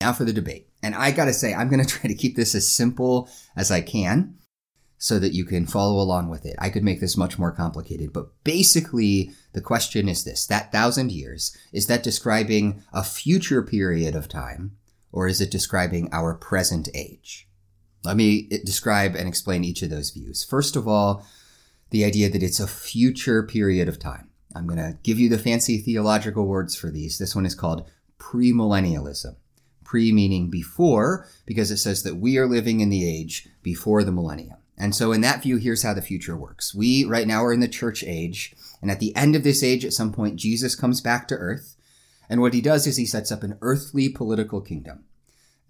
Now 0.00 0.12
for 0.12 0.24
the 0.24 0.32
debate. 0.32 0.68
And 0.82 0.94
I 0.94 1.10
got 1.10 1.26
to 1.26 1.32
say, 1.32 1.54
I'm 1.54 1.68
going 1.68 1.82
to 1.84 1.88
try 1.88 2.08
to 2.08 2.14
keep 2.14 2.36
this 2.36 2.54
as 2.54 2.70
simple 2.70 3.28
as 3.56 3.70
I 3.70 3.80
can 3.80 4.34
so 4.98 5.20
that 5.20 5.32
you 5.32 5.44
can 5.44 5.64
follow 5.64 6.00
along 6.00 6.28
with 6.28 6.44
it. 6.44 6.56
I 6.58 6.70
could 6.70 6.82
make 6.82 7.00
this 7.00 7.16
much 7.16 7.38
more 7.38 7.52
complicated, 7.52 8.12
but 8.12 8.30
basically 8.42 9.30
the 9.52 9.60
question 9.60 10.08
is 10.08 10.24
this, 10.24 10.44
that 10.46 10.72
thousand 10.72 11.12
years, 11.12 11.56
is 11.72 11.86
that 11.86 12.02
describing 12.02 12.82
a 12.92 13.04
future 13.04 13.62
period 13.62 14.16
of 14.16 14.28
time 14.28 14.72
or 15.12 15.26
is 15.26 15.40
it 15.40 15.50
describing 15.50 16.08
our 16.12 16.34
present 16.34 16.88
age? 16.94 17.48
Let 18.04 18.16
me 18.16 18.48
eh, 18.50 18.58
describe 18.64 19.14
and 19.14 19.28
explain 19.28 19.64
each 19.64 19.82
of 19.82 19.90
those 19.90 20.10
views. 20.10 20.44
First 20.44 20.76
of 20.76 20.86
all, 20.86 21.26
the 21.90 22.04
idea 22.04 22.28
that 22.28 22.42
it's 22.42 22.60
a 22.60 22.66
future 22.66 23.42
period 23.42 23.88
of 23.88 23.98
time. 23.98 24.30
I'm 24.54 24.66
going 24.66 24.78
to 24.78 24.98
give 25.02 25.18
you 25.18 25.28
the 25.28 25.38
fancy 25.38 25.78
theological 25.78 26.46
words 26.46 26.76
for 26.76 26.90
these. 26.90 27.18
This 27.18 27.34
one 27.34 27.46
is 27.46 27.54
called 27.54 27.90
premillennialism. 28.18 29.36
Pre 29.84 30.12
meaning 30.12 30.50
before, 30.50 31.26
because 31.46 31.70
it 31.70 31.78
says 31.78 32.02
that 32.02 32.16
we 32.16 32.36
are 32.36 32.46
living 32.46 32.80
in 32.80 32.90
the 32.90 33.08
age 33.08 33.48
before 33.62 34.04
the 34.04 34.12
millennium. 34.12 34.58
And 34.76 34.94
so, 34.94 35.12
in 35.12 35.22
that 35.22 35.42
view, 35.42 35.56
here's 35.56 35.82
how 35.82 35.94
the 35.94 36.02
future 36.02 36.36
works. 36.36 36.74
We 36.74 37.04
right 37.04 37.26
now 37.26 37.42
are 37.42 37.52
in 37.52 37.60
the 37.60 37.68
church 37.68 38.04
age, 38.06 38.54
and 38.82 38.90
at 38.90 39.00
the 39.00 39.16
end 39.16 39.34
of 39.34 39.44
this 39.44 39.62
age, 39.62 39.84
at 39.84 39.94
some 39.94 40.12
point, 40.12 40.36
Jesus 40.36 40.74
comes 40.74 41.00
back 41.00 41.26
to 41.28 41.36
earth. 41.36 41.74
And 42.28 42.40
what 42.40 42.54
he 42.54 42.60
does 42.60 42.86
is 42.86 42.96
he 42.96 43.06
sets 43.06 43.32
up 43.32 43.42
an 43.42 43.58
earthly 43.60 44.08
political 44.08 44.60
kingdom. 44.60 45.04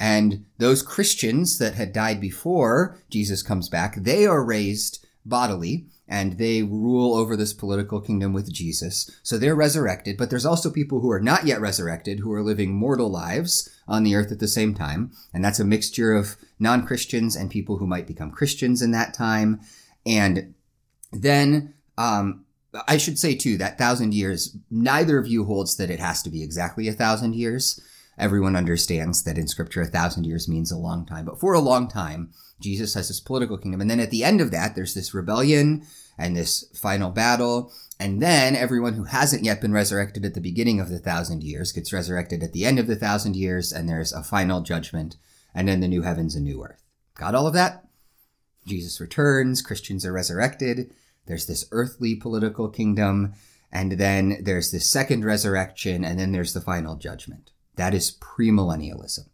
And 0.01 0.47
those 0.59 0.83
Christians 0.83 1.59
that 1.59 1.75
had 1.75 1.93
died 1.93 2.21
before 2.21 2.99
Jesus 3.11 3.43
comes 3.43 3.69
back, 3.69 3.97
they 3.97 4.27
are 4.27 4.45
raised 4.45 5.05
bodily 5.25 5.87
and 6.07 6.39
they 6.39 6.63
rule 6.63 7.15
over 7.15 7.37
this 7.37 7.53
political 7.53 8.01
kingdom 8.01 8.33
with 8.33 8.53
Jesus. 8.53 9.11
So 9.23 9.37
they're 9.37 9.55
resurrected, 9.55 10.17
but 10.17 10.31
there's 10.31 10.47
also 10.47 10.71
people 10.71 11.01
who 11.01 11.11
are 11.11 11.21
not 11.21 11.47
yet 11.47 11.61
resurrected 11.61 12.21
who 12.21 12.33
are 12.33 12.43
living 12.43 12.73
mortal 12.73 13.11
lives 13.11 13.69
on 13.87 14.05
the 14.05 14.15
earth 14.15 14.33
at 14.33 14.39
the 14.39 14.49
same 14.49 14.75
time. 14.75 15.13
And 15.35 15.45
that's 15.45 15.61
a 15.61 15.65
mixture 15.65 16.15
of 16.15 16.37
non-Christians 16.59 17.37
and 17.37 17.51
people 17.51 17.77
who 17.77 17.87
might 17.87 18.07
become 18.07 18.31
Christians 18.31 18.81
in 18.81 18.93
that 18.93 19.13
time. 19.13 19.61
And 20.07 20.55
then, 21.13 21.75
um, 21.99 22.47
I 22.87 22.97
should 22.99 23.19
say 23.19 23.35
too, 23.35 23.57
that 23.59 23.79
thousand 23.79 24.15
years, 24.15 24.57
neither 24.71 25.19
of 25.19 25.27
you 25.27 25.45
holds 25.45 25.77
that 25.77 25.91
it 25.91 26.01
has 26.01 26.23
to 26.23 26.31
be 26.31 26.43
exactly 26.43 26.89
a 26.89 26.93
thousand 26.93 27.35
years. 27.35 27.81
Everyone 28.19 28.57
understands 28.57 29.23
that 29.25 29.39
in 29.39 29.47
scripture, 29.47 29.83
a 29.83 29.87
thousand 29.87 30.25
years 30.25 30.49
means 30.49 30.73
a 30.73 30.77
long 30.77 31.07
time, 31.07 31.25
but 31.25 31.39
for 31.39 31.55
a 31.55 31.61
long 31.61 31.89
time, 31.89 32.33
Jesus 32.61 32.95
has 32.95 33.09
this 33.09 33.21
political 33.21 33.57
kingdom. 33.57 33.81
And 33.81 33.91
then 33.91 34.01
at 34.01 34.11
the 34.11 34.25
end 34.25 34.41
of 34.41 34.51
that, 34.51 34.75
there's 34.75 34.95
this 34.95 35.15
rebellion 35.15 35.87
and 36.19 36.37
this 36.37 36.65
final 36.75 37.11
battle. 37.11 37.73
And 38.01 38.21
then 38.21 38.57
everyone 38.57 38.95
who 38.95 39.05
hasn't 39.05 39.45
yet 39.45 39.61
been 39.61 39.73
resurrected 39.73 40.25
at 40.25 40.35
the 40.35 40.41
beginning 40.41 40.81
of 40.81 40.89
the 40.89 40.99
thousand 40.99 41.45
years 41.45 41.73
gets 41.73 41.93
resurrected 41.93 42.43
at 42.43 42.53
the 42.53 42.65
end 42.65 42.79
of 42.79 42.89
the 42.89 42.97
thousand 42.97 43.37
years. 43.37 43.73
And 43.73 43.89
there's 43.89 44.13
a 44.13 44.25
final 44.25 44.61
judgment 44.61 45.17
and 45.55 45.69
then 45.69 45.81
the 45.81 45.89
new 45.89 46.03
heavens 46.03 46.35
and 46.35 46.45
new 46.45 46.63
earth. 46.63 46.83
Got 47.15 47.35
all 47.35 47.47
of 47.47 47.55
that? 47.55 47.85
Jesus 48.67 49.01
returns. 49.01 49.63
Christians 49.63 50.05
are 50.05 50.13
resurrected. 50.13 50.93
There's 51.29 51.47
this 51.47 51.67
earthly 51.71 52.17
political 52.17 52.69
kingdom. 52.69 53.35
And 53.71 53.93
then 53.93 54.39
there's 54.43 54.71
this 54.71 54.91
second 54.91 55.25
resurrection. 55.25 56.05
And 56.05 56.19
then 56.19 56.33
there's 56.33 56.55
the 56.55 56.61
final 56.61 56.97
judgment. 56.97 57.53
That 57.77 57.95
is 57.95 58.17
premillennialism. 58.19 59.29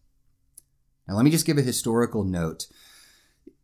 Now, 1.09 1.15
let 1.15 1.25
me 1.25 1.31
just 1.31 1.47
give 1.47 1.59
a 1.59 1.63
historical 1.63 2.25
note 2.25 2.67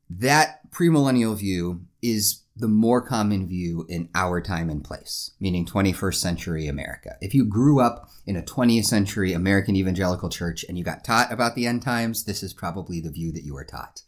that 0.09 0.71
premillennial 0.71 1.37
view 1.37 1.83
is 2.03 2.43
the 2.57 2.69
more 2.69 3.01
common 3.01 3.47
view 3.47 3.87
in 3.89 4.09
our 4.15 4.41
time 4.41 4.69
and 4.69 4.85
place, 4.85 5.31
meaning 5.41 5.65
21st 5.65 6.17
century 6.17 6.67
America. 6.67 7.17
If 7.21 7.35
you 7.35 7.45
grew 7.45 7.81
up 7.81 8.11
in 8.27 8.37
a 8.37 8.43
20th 8.43 8.85
century 8.85 9.33
American 9.33 9.77
evangelical 9.77 10.29
church 10.29 10.65
and 10.69 10.77
you 10.77 10.85
got 10.85 11.05
taught 11.05 11.33
about 11.33 11.55
the 11.55 11.67
end 11.67 11.83
times, 11.83 12.25
this 12.25 12.43
is 12.43 12.53
probably 12.53 13.01
the 13.01 13.11
view 13.11 13.33
that 13.33 13.45
you 13.45 13.55
were 13.55 13.65
taught. 13.65 14.03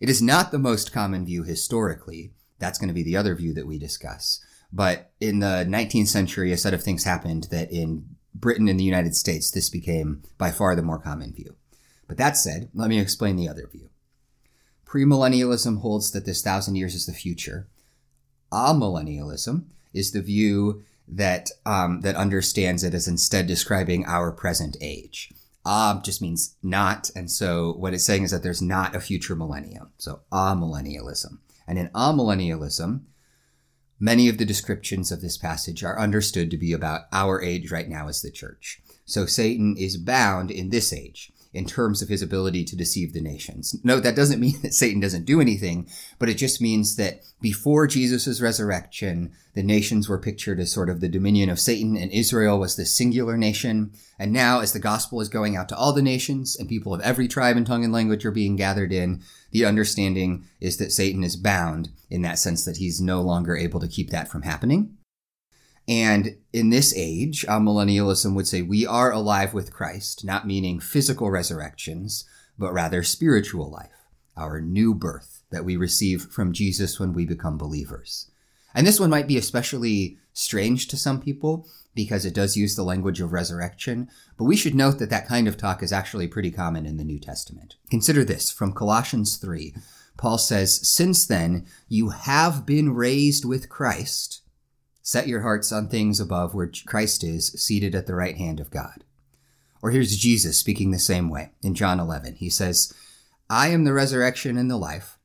It 0.00 0.08
is 0.08 0.20
not 0.20 0.50
the 0.50 0.58
most 0.58 0.92
common 0.92 1.24
view 1.24 1.44
historically. 1.44 2.32
That's 2.58 2.78
going 2.78 2.88
to 2.88 2.94
be 2.94 3.02
the 3.02 3.16
other 3.16 3.34
view 3.34 3.52
that 3.54 3.66
we 3.66 3.78
discuss. 3.78 4.44
But 4.72 5.10
in 5.20 5.38
the 5.38 5.64
19th 5.68 6.08
century, 6.08 6.52
a 6.52 6.56
set 6.56 6.74
of 6.74 6.82
things 6.82 7.04
happened 7.04 7.48
that 7.50 7.70
in 7.70 8.16
Britain 8.34 8.68
and 8.68 8.78
the 8.78 8.84
United 8.84 9.14
States, 9.14 9.50
this 9.50 9.70
became 9.70 10.22
by 10.38 10.50
far 10.50 10.74
the 10.74 10.82
more 10.82 10.98
common 10.98 11.32
view. 11.32 11.56
But 12.08 12.18
that 12.18 12.36
said, 12.36 12.70
let 12.74 12.88
me 12.88 13.00
explain 13.00 13.36
the 13.36 13.48
other 13.48 13.68
view. 13.70 13.90
Premillennialism 14.86 15.80
holds 15.80 16.10
that 16.12 16.24
this 16.24 16.42
thousand 16.42 16.76
years 16.76 16.94
is 16.94 17.06
the 17.06 17.12
future. 17.12 17.68
Amillennialism 18.52 19.64
is 19.92 20.12
the 20.12 20.22
view 20.22 20.82
that 21.08 21.50
um, 21.64 22.00
that 22.02 22.16
understands 22.16 22.84
it 22.84 22.94
as 22.94 23.08
instead 23.08 23.46
describing 23.46 24.04
our 24.06 24.32
present 24.32 24.76
age. 24.80 25.32
Ah 25.64 26.00
just 26.04 26.22
means 26.22 26.56
not, 26.62 27.10
and 27.16 27.30
so 27.30 27.72
what 27.72 27.92
it's 27.92 28.06
saying 28.06 28.22
is 28.22 28.30
that 28.30 28.42
there's 28.42 28.62
not 28.62 28.94
a 28.94 29.00
future 29.00 29.34
millennium. 29.34 29.90
So 29.98 30.20
amillennialism, 30.30 31.38
and 31.66 31.78
in 31.78 31.88
amillennialism, 31.88 33.02
many 33.98 34.28
of 34.28 34.38
the 34.38 34.44
descriptions 34.44 35.10
of 35.10 35.20
this 35.20 35.36
passage 35.36 35.82
are 35.82 35.98
understood 35.98 36.50
to 36.50 36.56
be 36.56 36.72
about 36.72 37.02
our 37.12 37.42
age 37.42 37.70
right 37.70 37.88
now 37.88 38.08
as 38.08 38.22
the 38.22 38.30
church. 38.30 38.80
So 39.04 39.26
Satan 39.26 39.76
is 39.78 39.96
bound 39.96 40.50
in 40.50 40.70
this 40.70 40.92
age 40.92 41.32
in 41.52 41.64
terms 41.64 42.02
of 42.02 42.08
his 42.08 42.22
ability 42.22 42.64
to 42.64 42.76
deceive 42.76 43.12
the 43.12 43.20
nations. 43.20 43.74
No, 43.82 44.00
that 44.00 44.16
doesn't 44.16 44.40
mean 44.40 44.58
that 44.62 44.74
Satan 44.74 45.00
doesn't 45.00 45.24
do 45.24 45.40
anything, 45.40 45.88
but 46.18 46.28
it 46.28 46.34
just 46.34 46.60
means 46.60 46.96
that 46.96 47.22
before 47.40 47.86
Jesus' 47.86 48.40
resurrection, 48.40 49.32
the 49.54 49.62
nations 49.62 50.08
were 50.08 50.18
pictured 50.18 50.60
as 50.60 50.70
sort 50.70 50.90
of 50.90 51.00
the 51.00 51.08
dominion 51.08 51.48
of 51.48 51.58
Satan 51.58 51.96
and 51.96 52.12
Israel 52.12 52.58
was 52.58 52.76
this 52.76 52.96
singular 52.96 53.36
nation. 53.36 53.92
And 54.18 54.32
now 54.32 54.60
as 54.60 54.72
the 54.72 54.78
gospel 54.78 55.20
is 55.20 55.28
going 55.28 55.56
out 55.56 55.68
to 55.70 55.76
all 55.76 55.92
the 55.92 56.02
nations 56.02 56.56
and 56.56 56.68
people 56.68 56.92
of 56.92 57.00
every 57.00 57.28
tribe 57.28 57.56
and 57.56 57.66
tongue 57.66 57.84
and 57.84 57.92
language 57.92 58.26
are 58.26 58.30
being 58.30 58.56
gathered 58.56 58.92
in, 58.92 59.22
the 59.52 59.64
understanding 59.64 60.44
is 60.60 60.76
that 60.76 60.92
Satan 60.92 61.24
is 61.24 61.36
bound 61.36 61.90
in 62.10 62.22
that 62.22 62.38
sense 62.38 62.64
that 62.64 62.76
he's 62.76 63.00
no 63.00 63.22
longer 63.22 63.56
able 63.56 63.80
to 63.80 63.88
keep 63.88 64.10
that 64.10 64.28
from 64.28 64.42
happening. 64.42 64.96
And 65.88 66.36
in 66.52 66.70
this 66.70 66.92
age, 66.96 67.44
uh, 67.46 67.60
millennialism 67.60 68.34
would 68.34 68.48
say 68.48 68.62
we 68.62 68.84
are 68.86 69.12
alive 69.12 69.54
with 69.54 69.72
Christ, 69.72 70.24
not 70.24 70.46
meaning 70.46 70.80
physical 70.80 71.30
resurrections, 71.30 72.24
but 72.58 72.72
rather 72.72 73.02
spiritual 73.02 73.70
life, 73.70 74.08
our 74.36 74.60
new 74.60 74.94
birth 74.94 75.42
that 75.50 75.64
we 75.64 75.76
receive 75.76 76.22
from 76.22 76.52
Jesus 76.52 76.98
when 76.98 77.12
we 77.12 77.24
become 77.24 77.56
believers. 77.56 78.30
And 78.74 78.86
this 78.86 78.98
one 78.98 79.10
might 79.10 79.28
be 79.28 79.38
especially 79.38 80.18
strange 80.32 80.88
to 80.88 80.96
some 80.96 81.20
people 81.20 81.68
because 81.94 82.26
it 82.26 82.34
does 82.34 82.56
use 82.56 82.74
the 82.74 82.82
language 82.82 83.20
of 83.20 83.32
resurrection, 83.32 84.08
but 84.36 84.44
we 84.44 84.56
should 84.56 84.74
note 84.74 84.98
that 84.98 85.08
that 85.08 85.26
kind 85.26 85.48
of 85.48 85.56
talk 85.56 85.82
is 85.82 85.92
actually 85.92 86.28
pretty 86.28 86.50
common 86.50 86.84
in 86.84 86.98
the 86.98 87.04
New 87.04 87.18
Testament. 87.18 87.76
Consider 87.90 88.22
this 88.22 88.50
from 88.50 88.74
Colossians 88.74 89.38
3. 89.38 89.74
Paul 90.18 90.36
says, 90.36 90.86
Since 90.86 91.26
then 91.26 91.64
you 91.88 92.10
have 92.10 92.66
been 92.66 92.92
raised 92.92 93.46
with 93.46 93.70
Christ 93.70 94.42
Set 95.06 95.28
your 95.28 95.42
hearts 95.42 95.70
on 95.70 95.86
things 95.86 96.18
above 96.18 96.52
where 96.52 96.68
Christ 96.84 97.22
is, 97.22 97.52
seated 97.52 97.94
at 97.94 98.08
the 98.08 98.16
right 98.16 98.36
hand 98.36 98.58
of 98.58 98.72
God. 98.72 99.04
Or 99.80 99.92
here's 99.92 100.16
Jesus 100.16 100.58
speaking 100.58 100.90
the 100.90 100.98
same 100.98 101.30
way 101.30 101.52
in 101.62 101.76
John 101.76 102.00
11. 102.00 102.34
He 102.34 102.50
says, 102.50 102.92
I 103.48 103.68
am 103.68 103.84
the 103.84 103.92
resurrection 103.92 104.58
and 104.58 104.68
the 104.68 104.76
life. 104.76 105.16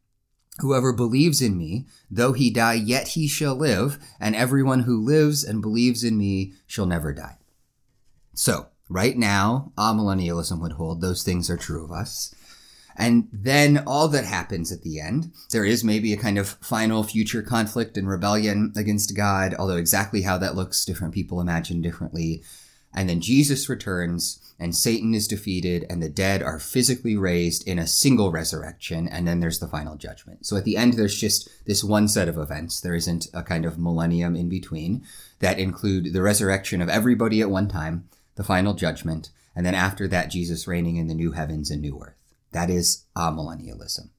Whoever 0.59 0.93
believes 0.93 1.41
in 1.41 1.57
me, 1.57 1.87
though 2.11 2.33
he 2.33 2.51
die, 2.51 2.75
yet 2.75 3.07
he 3.07 3.27
shall 3.27 3.55
live, 3.55 3.97
and 4.19 4.35
everyone 4.35 4.81
who 4.81 5.03
lives 5.03 5.43
and 5.43 5.63
believes 5.63 6.03
in 6.03 6.15
me 6.15 6.53
shall 6.67 6.85
never 6.85 7.11
die. 7.11 7.39
So, 8.35 8.67
right 8.87 9.17
now, 9.17 9.71
amillennialism 9.79 10.61
would 10.61 10.73
hold 10.73 11.01
those 11.01 11.23
things 11.23 11.49
are 11.49 11.57
true 11.57 11.83
of 11.83 11.91
us. 11.91 12.35
And 13.01 13.27
then 13.33 13.83
all 13.87 14.07
that 14.09 14.25
happens 14.25 14.71
at 14.71 14.83
the 14.83 14.99
end, 14.99 15.31
there 15.49 15.65
is 15.65 15.83
maybe 15.83 16.13
a 16.13 16.17
kind 16.17 16.37
of 16.37 16.49
final 16.61 17.01
future 17.03 17.41
conflict 17.41 17.97
and 17.97 18.07
rebellion 18.07 18.71
against 18.77 19.15
God, 19.15 19.55
although 19.57 19.77
exactly 19.77 20.21
how 20.21 20.37
that 20.37 20.53
looks, 20.53 20.85
different 20.85 21.11
people 21.11 21.41
imagine 21.41 21.81
differently. 21.81 22.43
And 22.93 23.09
then 23.09 23.19
Jesus 23.19 23.67
returns 23.67 24.53
and 24.59 24.75
Satan 24.75 25.15
is 25.15 25.27
defeated 25.27 25.83
and 25.89 26.03
the 26.03 26.09
dead 26.09 26.43
are 26.43 26.59
physically 26.59 27.17
raised 27.17 27.67
in 27.67 27.79
a 27.79 27.87
single 27.87 28.31
resurrection. 28.31 29.07
And 29.07 29.27
then 29.27 29.39
there's 29.39 29.57
the 29.57 29.67
final 29.67 29.95
judgment. 29.95 30.45
So 30.45 30.55
at 30.55 30.63
the 30.63 30.77
end, 30.77 30.93
there's 30.93 31.19
just 31.19 31.49
this 31.65 31.83
one 31.83 32.07
set 32.07 32.29
of 32.29 32.37
events. 32.37 32.81
There 32.81 32.93
isn't 32.93 33.29
a 33.33 33.41
kind 33.41 33.65
of 33.65 33.79
millennium 33.79 34.35
in 34.35 34.47
between 34.47 35.03
that 35.39 35.57
include 35.57 36.13
the 36.13 36.21
resurrection 36.21 36.83
of 36.83 36.89
everybody 36.89 37.41
at 37.41 37.49
one 37.49 37.67
time, 37.67 38.07
the 38.35 38.43
final 38.43 38.75
judgment, 38.75 39.31
and 39.55 39.65
then 39.65 39.73
after 39.73 40.07
that, 40.07 40.29
Jesus 40.29 40.67
reigning 40.67 40.97
in 40.97 41.07
the 41.07 41.15
new 41.15 41.31
heavens 41.31 41.71
and 41.71 41.81
new 41.81 41.99
earth. 41.99 42.20
That 42.51 42.69
is 42.69 43.05
amillennialism. 43.15 44.09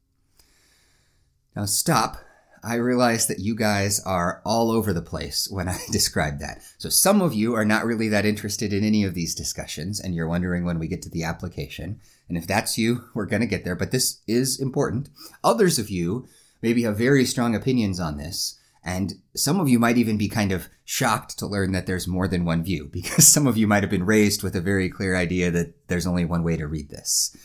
Now 1.54 1.66
stop. 1.66 2.18
I 2.64 2.76
realize 2.76 3.26
that 3.26 3.40
you 3.40 3.56
guys 3.56 4.00
are 4.06 4.40
all 4.44 4.70
over 4.70 4.92
the 4.92 5.02
place 5.02 5.48
when 5.50 5.68
I 5.68 5.78
describe 5.90 6.38
that. 6.38 6.62
So 6.78 6.88
some 6.88 7.20
of 7.20 7.34
you 7.34 7.54
are 7.54 7.64
not 7.64 7.84
really 7.84 8.08
that 8.08 8.24
interested 8.24 8.72
in 8.72 8.84
any 8.84 9.04
of 9.04 9.14
these 9.14 9.34
discussions 9.34 9.98
and 9.98 10.14
you're 10.14 10.28
wondering 10.28 10.64
when 10.64 10.78
we 10.78 10.86
get 10.86 11.02
to 11.02 11.10
the 11.10 11.24
application. 11.24 12.00
And 12.28 12.38
if 12.38 12.46
that's 12.46 12.78
you, 12.78 13.04
we're 13.14 13.26
going 13.26 13.40
to 13.40 13.48
get 13.48 13.64
there, 13.64 13.74
but 13.74 13.90
this 13.90 14.20
is 14.26 14.60
important. 14.60 15.08
Others 15.42 15.78
of 15.78 15.90
you 15.90 16.26
maybe 16.62 16.84
have 16.84 16.96
very 16.96 17.24
strong 17.24 17.54
opinions 17.54 17.98
on 17.98 18.16
this. 18.16 18.58
And 18.84 19.14
some 19.34 19.60
of 19.60 19.68
you 19.68 19.78
might 19.78 19.98
even 19.98 20.16
be 20.16 20.28
kind 20.28 20.50
of 20.50 20.68
shocked 20.84 21.38
to 21.38 21.46
learn 21.46 21.72
that 21.72 21.86
there's 21.86 22.08
more 22.08 22.26
than 22.26 22.44
one 22.44 22.62
view 22.62 22.88
because 22.92 23.26
some 23.26 23.46
of 23.48 23.56
you 23.56 23.66
might 23.66 23.82
have 23.82 23.90
been 23.90 24.06
raised 24.06 24.44
with 24.44 24.54
a 24.54 24.60
very 24.60 24.88
clear 24.88 25.16
idea 25.16 25.50
that 25.50 25.88
there's 25.88 26.06
only 26.06 26.24
one 26.24 26.44
way 26.44 26.56
to 26.56 26.66
read 26.66 26.90
this. 26.90 27.36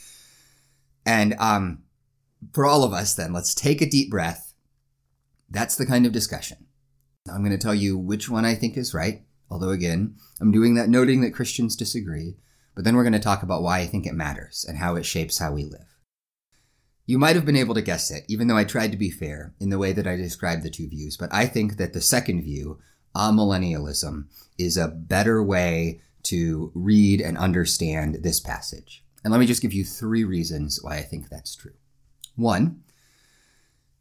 And 1.08 1.36
um, 1.40 1.84
for 2.54 2.66
all 2.66 2.84
of 2.84 2.92
us, 2.92 3.16
then, 3.16 3.32
let's 3.32 3.56
take 3.56 3.82
a 3.82 3.90
deep 3.90 4.12
breath. 4.12 4.54
That's 5.50 5.78
the 5.78 5.86
kind 5.86 6.06
of 6.06 6.12
discussion. 6.12 6.68
I'm 7.32 7.40
going 7.40 7.58
to 7.58 7.58
tell 7.58 7.74
you 7.74 7.98
which 7.98 8.30
one 8.30 8.44
I 8.44 8.56
think 8.56 8.76
is 8.76 8.94
right. 8.94 9.24
Although, 9.50 9.70
again, 9.70 10.16
I'm 10.42 10.52
doing 10.52 10.76
that 10.76 10.90
noting 10.90 11.22
that 11.22 11.34
Christians 11.34 11.78
disagree. 11.78 12.36
But 12.76 12.84
then 12.84 12.96
we're 12.96 13.04
going 13.04 13.14
to 13.14 13.20
talk 13.20 13.42
about 13.42 13.64
why 13.64 13.80
I 13.80 13.88
think 13.88 14.06
it 14.06 14.14
matters 14.14 14.66
and 14.68 14.78
how 14.78 14.96
it 14.98 15.06
shapes 15.06 15.40
how 15.40 15.54
we 15.54 15.64
live. 15.64 15.98
You 17.06 17.18
might 17.18 17.38
have 17.38 17.46
been 17.46 17.56
able 17.56 17.74
to 17.76 17.82
guess 17.82 18.12
it, 18.12 18.26
even 18.28 18.48
though 18.48 18.58
I 18.58 18.66
tried 18.66 18.92
to 18.92 18.98
be 18.98 19.10
fair 19.10 19.56
in 19.62 19.70
the 19.70 19.78
way 19.78 19.94
that 19.94 20.06
I 20.06 20.18
described 20.18 20.64
the 20.64 20.70
two 20.70 20.90
views. 20.90 21.16
But 21.16 21.34
I 21.34 21.46
think 21.46 21.78
that 21.78 21.94
the 21.94 22.02
second 22.02 22.44
view, 22.44 22.80
amillennialism, 23.16 24.26
is 24.58 24.76
a 24.76 24.90
better 24.90 25.42
way 25.42 26.02
to 26.24 26.70
read 26.76 27.22
and 27.22 27.38
understand 27.38 28.18
this 28.24 28.42
passage. 28.42 29.06
And 29.27 29.34
let 29.34 29.39
me 29.39 29.46
just 29.46 29.62
give 29.62 29.74
you 29.74 29.84
three 29.84 30.24
reasons 30.24 30.79
why 30.81 30.96
I 30.96 31.01
think 31.01 31.27
that's 31.27 31.53
true. 31.53 31.74
One 32.38 32.84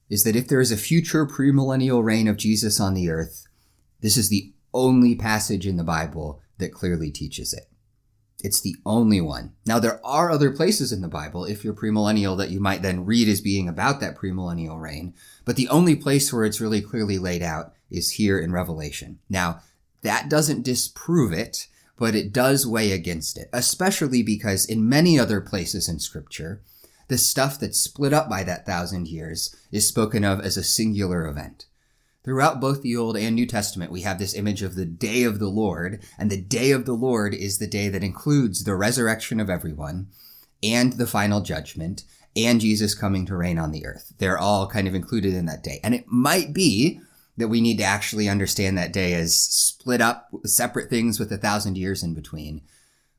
is 0.09 0.23
that 0.23 0.37
if 0.37 0.47
there 0.47 0.61
is 0.61 0.71
a 0.71 0.77
future 0.77 1.27
premillennial 1.27 2.05
reign 2.05 2.29
of 2.29 2.37
Jesus 2.37 2.79
on 2.79 2.95
the 2.95 3.11
earth, 3.11 3.49
this 4.01 4.17
is 4.17 4.29
the 4.29 4.53
only 4.73 5.17
passage 5.17 5.67
in 5.67 5.79
the 5.79 5.83
Bible 5.83 6.41
that 6.59 6.73
clearly 6.73 7.11
teaches 7.11 7.53
it. 7.53 7.65
It's 8.45 8.61
the 8.61 8.77
only 8.87 9.21
one. 9.21 9.55
Now, 9.67 9.81
there 9.81 9.99
are 10.07 10.31
other 10.31 10.53
places 10.53 10.93
in 10.93 11.01
the 11.01 11.09
Bible, 11.09 11.45
if 11.45 11.65
you're 11.65 11.75
premillennial, 11.75 12.39
that 12.39 12.51
you 12.51 12.61
might 12.61 12.83
then 12.83 13.05
read 13.05 13.27
as 13.27 13.41
being 13.41 13.69
about 13.69 13.99
that 13.99 14.17
premillennial 14.17 14.81
reign. 14.81 15.13
But 15.45 15.57
the 15.57 15.69
only 15.71 15.97
place 15.97 16.33
where 16.33 16.45
it's 16.45 16.61
really 16.61 16.83
clearly 16.83 17.19
laid 17.19 17.43
out 17.43 17.73
is 17.91 18.13
here 18.13 18.39
in 18.39 18.53
Revelation. 18.53 19.19
Now, 19.29 19.59
that 20.03 20.31
doesn't 20.31 20.63
disprove 20.63 21.33
it, 21.33 21.67
but 21.99 22.15
it 22.15 22.33
does 22.33 22.67
weigh 22.67 22.93
against 22.93 23.39
it, 23.39 23.49
especially 23.53 24.23
because 24.23 24.65
in 24.65 24.89
many 24.89 25.19
other 25.19 25.41
places 25.41 25.89
in 25.89 25.99
Scripture, 25.99 26.63
the 27.09 27.19
stuff 27.19 27.59
that's 27.59 27.81
split 27.81 28.13
up 28.13 28.29
by 28.29 28.43
that 28.43 28.67
thousand 28.67 29.09
years 29.09 29.55
is 29.71 29.89
spoken 29.89 30.25
of 30.25 30.41
as 30.41 30.57
a 30.57 30.63
singular 30.63 31.27
event. 31.27 31.67
Throughout 32.25 32.61
both 32.61 32.83
the 32.83 32.97
Old 32.97 33.17
and 33.17 33.37
New 33.37 33.47
Testament, 33.47 33.93
we 33.93 34.01
have 34.01 34.19
this 34.19 34.35
image 34.35 34.63
of 34.63 34.75
the 34.75 34.85
day 34.85 35.23
of 35.23 35.39
the 35.39 35.49
Lord, 35.49 36.03
and 36.19 36.29
the 36.29 36.41
day 36.41 36.73
of 36.73 36.85
the 36.85 36.93
Lord 36.93 37.33
is 37.33 37.59
the 37.59 37.69
day 37.69 37.89
that 37.89 38.03
includes 38.03 38.65
the 38.65 38.75
resurrection 38.75 39.39
of 39.39 39.49
everyone 39.49 40.09
and 40.63 40.95
the 40.95 41.07
final 41.07 41.41
judgment 41.41 42.03
and 42.35 42.61
Jesus 42.61 42.95
coming 42.95 43.25
to 43.27 43.37
reign 43.37 43.59
on 43.59 43.71
the 43.71 43.87
earth. 43.87 44.13
They're 44.19 44.39
all 44.39 44.67
kind 44.69 44.89
of 44.89 44.95
included 44.95 45.35
in 45.35 45.47
that 45.47 45.63
day. 45.63 45.81
And 45.83 45.95
it 45.95 46.07
might 46.09 46.53
be 46.53 47.01
that 47.37 47.49
we 47.49 47.61
need 47.61 47.79
to 47.79 47.85
actually 47.85 48.29
understand 48.29 48.79
that 48.79 48.93
day 48.93 49.13
as 49.15 49.39
split 49.39 50.01
up 50.01 50.29
separate 50.45 50.89
things 50.89 51.21
with 51.21 51.31
a 51.33 51.37
thousand 51.37 51.77
years 51.77 52.03
in 52.03 52.15
between. 52.15 52.63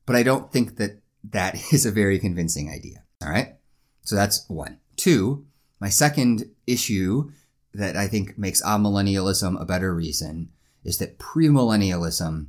But 0.06 0.16
I 0.16 0.24
don't 0.24 0.52
think 0.52 0.78
that 0.78 1.02
that 1.24 1.56
is 1.74 1.86
a 1.86 1.92
very 1.92 2.20
convincing 2.20 2.70
idea. 2.70 3.04
All 3.22 3.30
right. 3.30 3.56
So 4.04 4.16
that's 4.16 4.48
one. 4.48 4.80
Two, 4.96 5.46
my 5.80 5.90
second 5.90 6.50
issue 6.66 7.32
that 7.74 7.96
I 7.96 8.08
think 8.08 8.38
makes 8.38 8.62
amillennialism 8.64 9.62
a 9.62 9.66
better 9.66 9.94
reason 9.94 10.50
is 10.84 10.98
that 10.98 11.20
premillennialism 11.20 12.48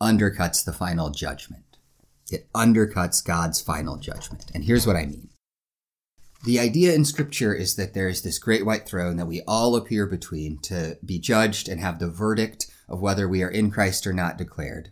undercuts 0.00 0.64
the 0.64 0.72
final 0.72 1.10
judgment. 1.10 1.78
It 2.30 2.50
undercuts 2.52 3.24
God's 3.24 3.60
final 3.60 3.96
judgment. 3.96 4.50
And 4.54 4.64
here's 4.64 4.86
what 4.86 4.96
I 4.96 5.06
mean. 5.06 5.28
The 6.44 6.60
idea 6.60 6.92
in 6.92 7.06
scripture 7.06 7.54
is 7.54 7.76
that 7.76 7.94
there 7.94 8.06
is 8.06 8.20
this 8.20 8.38
great 8.38 8.66
white 8.66 8.86
throne 8.86 9.16
that 9.16 9.26
we 9.26 9.40
all 9.48 9.76
appear 9.76 10.06
between 10.06 10.58
to 10.58 10.98
be 11.02 11.18
judged 11.18 11.70
and 11.70 11.80
have 11.80 11.98
the 11.98 12.10
verdict 12.10 12.66
of 12.86 13.00
whether 13.00 13.26
we 13.26 13.42
are 13.42 13.48
in 13.48 13.70
Christ 13.70 14.06
or 14.06 14.12
not 14.12 14.36
declared. 14.36 14.90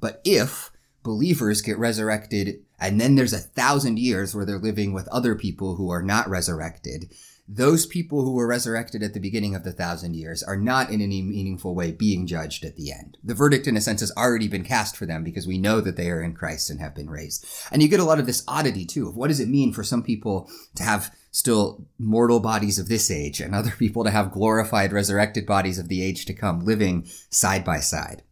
But 0.00 0.22
if 0.24 0.70
believers 1.02 1.60
get 1.60 1.78
resurrected 1.78 2.62
and 2.80 2.98
then 2.98 3.16
there's 3.16 3.34
a 3.34 3.38
thousand 3.38 3.98
years 3.98 4.34
where 4.34 4.46
they're 4.46 4.58
living 4.58 4.94
with 4.94 5.06
other 5.08 5.34
people 5.34 5.76
who 5.76 5.90
are 5.90 6.02
not 6.02 6.26
resurrected, 6.26 7.12
those 7.46 7.84
people 7.84 8.24
who 8.24 8.32
were 8.32 8.46
resurrected 8.46 9.02
at 9.02 9.12
the 9.12 9.20
beginning 9.20 9.54
of 9.54 9.64
the 9.64 9.72
thousand 9.72 10.16
years 10.16 10.42
are 10.42 10.56
not 10.56 10.88
in 10.88 11.02
any 11.02 11.20
meaningful 11.20 11.74
way 11.74 11.92
being 11.92 12.26
judged 12.26 12.64
at 12.64 12.76
the 12.76 12.90
end. 12.90 13.18
The 13.22 13.34
verdict, 13.34 13.66
in 13.66 13.76
a 13.76 13.82
sense, 13.82 14.00
has 14.00 14.12
already 14.16 14.48
been 14.48 14.64
cast 14.64 14.96
for 14.96 15.04
them 15.04 15.22
because 15.22 15.46
we 15.46 15.58
know 15.58 15.82
that 15.82 15.96
they 15.96 16.10
are 16.10 16.22
in 16.22 16.34
Christ 16.34 16.70
and 16.70 16.80
have 16.80 16.94
been 16.94 17.10
raised. 17.10 17.46
And 17.70 17.82
you 17.82 17.88
get 17.88 18.00
a 18.00 18.04
lot 18.04 18.18
of 18.18 18.24
this 18.24 18.44
oddity 18.48 18.86
too 18.86 19.08
of 19.08 19.16
what 19.16 19.28
does 19.28 19.40
it 19.40 19.48
mean 19.48 19.74
for 19.74 19.84
some 19.84 20.02
people 20.02 20.48
to 20.76 20.82
have 20.82 21.14
still 21.32 21.86
mortal 21.98 22.40
bodies 22.40 22.78
of 22.78 22.88
this 22.88 23.10
age 23.10 23.40
and 23.40 23.54
other 23.54 23.70
people 23.78 24.04
to 24.04 24.10
have 24.10 24.32
glorified, 24.32 24.92
resurrected 24.92 25.44
bodies 25.44 25.78
of 25.78 25.88
the 25.88 26.02
age 26.02 26.24
to 26.24 26.32
come 26.32 26.64
living 26.64 27.06
side 27.28 27.64
by 27.64 27.78
side. 27.78 28.22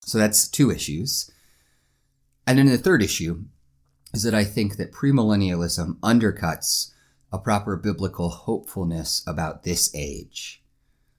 So 0.00 0.18
that's 0.18 0.48
two 0.48 0.72
issues. 0.72 1.30
And 2.44 2.58
then 2.58 2.66
the 2.66 2.78
third 2.78 3.04
issue 3.04 3.44
is 4.14 4.24
that 4.24 4.34
I 4.34 4.42
think 4.42 4.78
that 4.78 4.92
premillennialism 4.92 6.00
undercuts 6.00 6.90
a 7.32 7.38
proper 7.38 7.76
biblical 7.76 8.30
hopefulness 8.30 9.22
about 9.26 9.62
this 9.62 9.94
age. 9.94 10.62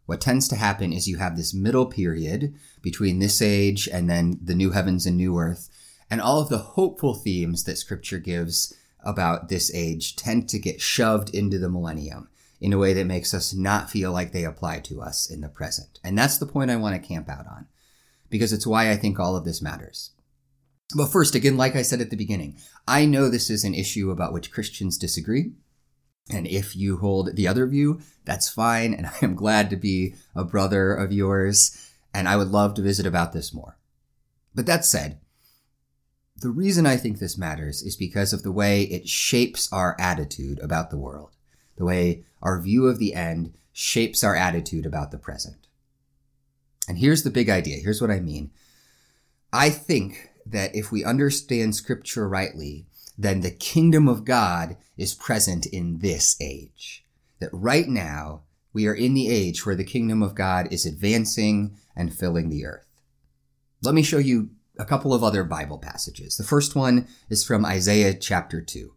What 0.06 0.22
tends 0.22 0.48
to 0.48 0.56
happen 0.56 0.92
is 0.92 1.08
you 1.08 1.18
have 1.18 1.38
this 1.38 1.54
middle 1.54 1.86
period 1.86 2.56
between 2.82 3.20
this 3.20 3.42
age 3.42 3.88
and 3.88 4.10
then 4.10 4.40
the 4.44 4.56
new 4.56 4.72
heavens 4.72 5.06
and 5.06 5.16
new 5.16 5.38
earth, 5.38 5.70
and 6.10 6.20
all 6.20 6.42
of 6.42 6.50
the 6.50 6.58
hopeful 6.58 7.14
themes 7.14 7.64
that 7.66 7.78
scripture 7.78 8.18
gives 8.18 8.74
about 9.04 9.50
this 9.50 9.74
age 9.74 10.16
tend 10.16 10.50
to 10.50 10.58
get 10.58 10.82
shoved 10.82 11.34
into 11.34 11.60
the 11.60 11.70
millennium 11.70 12.28
in 12.60 12.74
a 12.74 12.78
way 12.78 12.92
that 12.94 13.06
makes 13.06 13.34
us 13.34 13.54
not 13.54 13.90
feel 13.90 14.12
like 14.12 14.32
they 14.32 14.44
apply 14.44 14.80
to 14.80 15.02
us 15.02 15.30
in 15.30 15.42
the 15.42 15.48
present. 15.48 16.00
And 16.04 16.18
that's 16.18 16.40
the 16.40 16.48
point 16.48 16.72
I 16.72 16.76
want 16.76 17.02
to 17.02 17.08
camp 17.08 17.30
out 17.30 17.46
on, 17.46 17.68
because 18.30 18.52
it's 18.52 18.68
why 18.68 18.90
I 18.90 18.98
think 18.98 19.20
all 19.20 19.36
of 19.36 19.46
this 19.46 19.62
matters. 19.62 20.12
But 20.96 21.12
first, 21.12 21.36
again, 21.36 21.56
like 21.56 21.76
I 21.76 21.84
said 21.84 22.02
at 22.02 22.10
the 22.10 22.18
beginning, 22.18 22.58
I 22.88 23.06
know 23.06 23.30
this 23.30 23.52
is 23.52 23.64
an 23.64 23.76
issue 23.76 24.10
about 24.10 24.34
which 24.34 24.52
Christians 24.52 24.98
disagree. 24.98 25.52
And 26.30 26.48
if 26.48 26.76
you 26.76 26.98
hold 26.98 27.36
the 27.36 27.48
other 27.48 27.66
view, 27.66 28.02
that's 28.26 28.50
fine. 28.50 28.94
And 28.94 29.08
I 29.08 29.18
am 29.22 29.36
glad 29.36 29.70
to 29.70 29.76
be 29.76 30.16
a 30.36 30.44
brother 30.44 30.94
of 30.94 31.12
yours. 31.12 31.92
And 32.14 32.28
I 32.28 32.36
would 32.36 32.50
love 32.50 32.74
to 32.76 32.82
visit 32.82 33.06
about 33.06 33.34
this 33.34 33.54
more. 33.54 33.78
But 34.54 34.66
that 34.66 34.86
said, 34.86 35.20
the 36.38 36.50
reason 36.50 36.86
I 36.86 36.96
think 36.96 37.20
this 37.20 37.38
matters 37.38 37.82
is 37.82 37.96
because 37.96 38.32
of 38.32 38.44
the 38.44 38.52
way 38.52 38.84
it 38.84 39.10
shapes 39.10 39.72
our 39.74 39.96
attitude 40.00 40.60
about 40.60 40.90
the 40.90 40.98
world, 40.98 41.36
the 41.76 41.86
way 41.86 42.24
our 42.42 42.62
view 42.62 42.88
of 42.88 42.98
the 42.98 43.14
end 43.14 43.54
shapes 43.74 44.24
our 44.24 44.36
attitude 44.36 44.86
about 44.86 45.12
the 45.12 45.18
present. 45.18 45.68
And 46.88 46.98
here's 46.98 47.24
the 47.24 47.30
big 47.30 47.50
idea. 47.50 47.78
Here's 47.78 48.02
what 48.02 48.10
I 48.10 48.20
mean. 48.20 48.52
I 49.52 49.70
think 49.70 50.30
that 50.46 50.76
if 50.76 50.92
we 50.92 51.04
understand 51.04 51.76
scripture 51.76 52.28
rightly, 52.28 52.88
then 53.20 53.42
the 53.42 53.52
kingdom 53.52 54.08
of 54.08 54.24
God 54.24 54.78
is 54.98 55.14
present 55.14 55.66
in 55.66 56.00
this 56.00 56.38
age. 56.42 57.04
That 57.42 57.50
right 57.52 57.88
now, 57.88 58.44
we 58.72 58.88
are 58.88 58.94
in 58.94 59.14
the 59.14 59.30
age 59.30 59.66
where 59.66 59.76
the 59.76 59.84
kingdom 59.84 60.24
of 60.24 60.36
God 60.36 60.72
is 60.72 60.86
advancing 60.86 61.76
and 61.98 62.16
filling 62.16 62.48
the 62.48 62.66
earth. 62.66 63.02
Let 63.84 63.94
me 63.94 64.04
show 64.04 64.20
you 64.20 64.52
a 64.78 64.86
couple 64.86 65.14
of 65.14 65.22
other 65.22 65.44
Bible 65.44 65.80
passages. 65.80 66.38
The 66.38 66.46
first 66.46 66.78
one 66.78 67.10
is 67.30 67.44
from 67.44 67.66
Isaiah 67.66 68.14
chapter 68.14 68.62
2. 68.62 68.94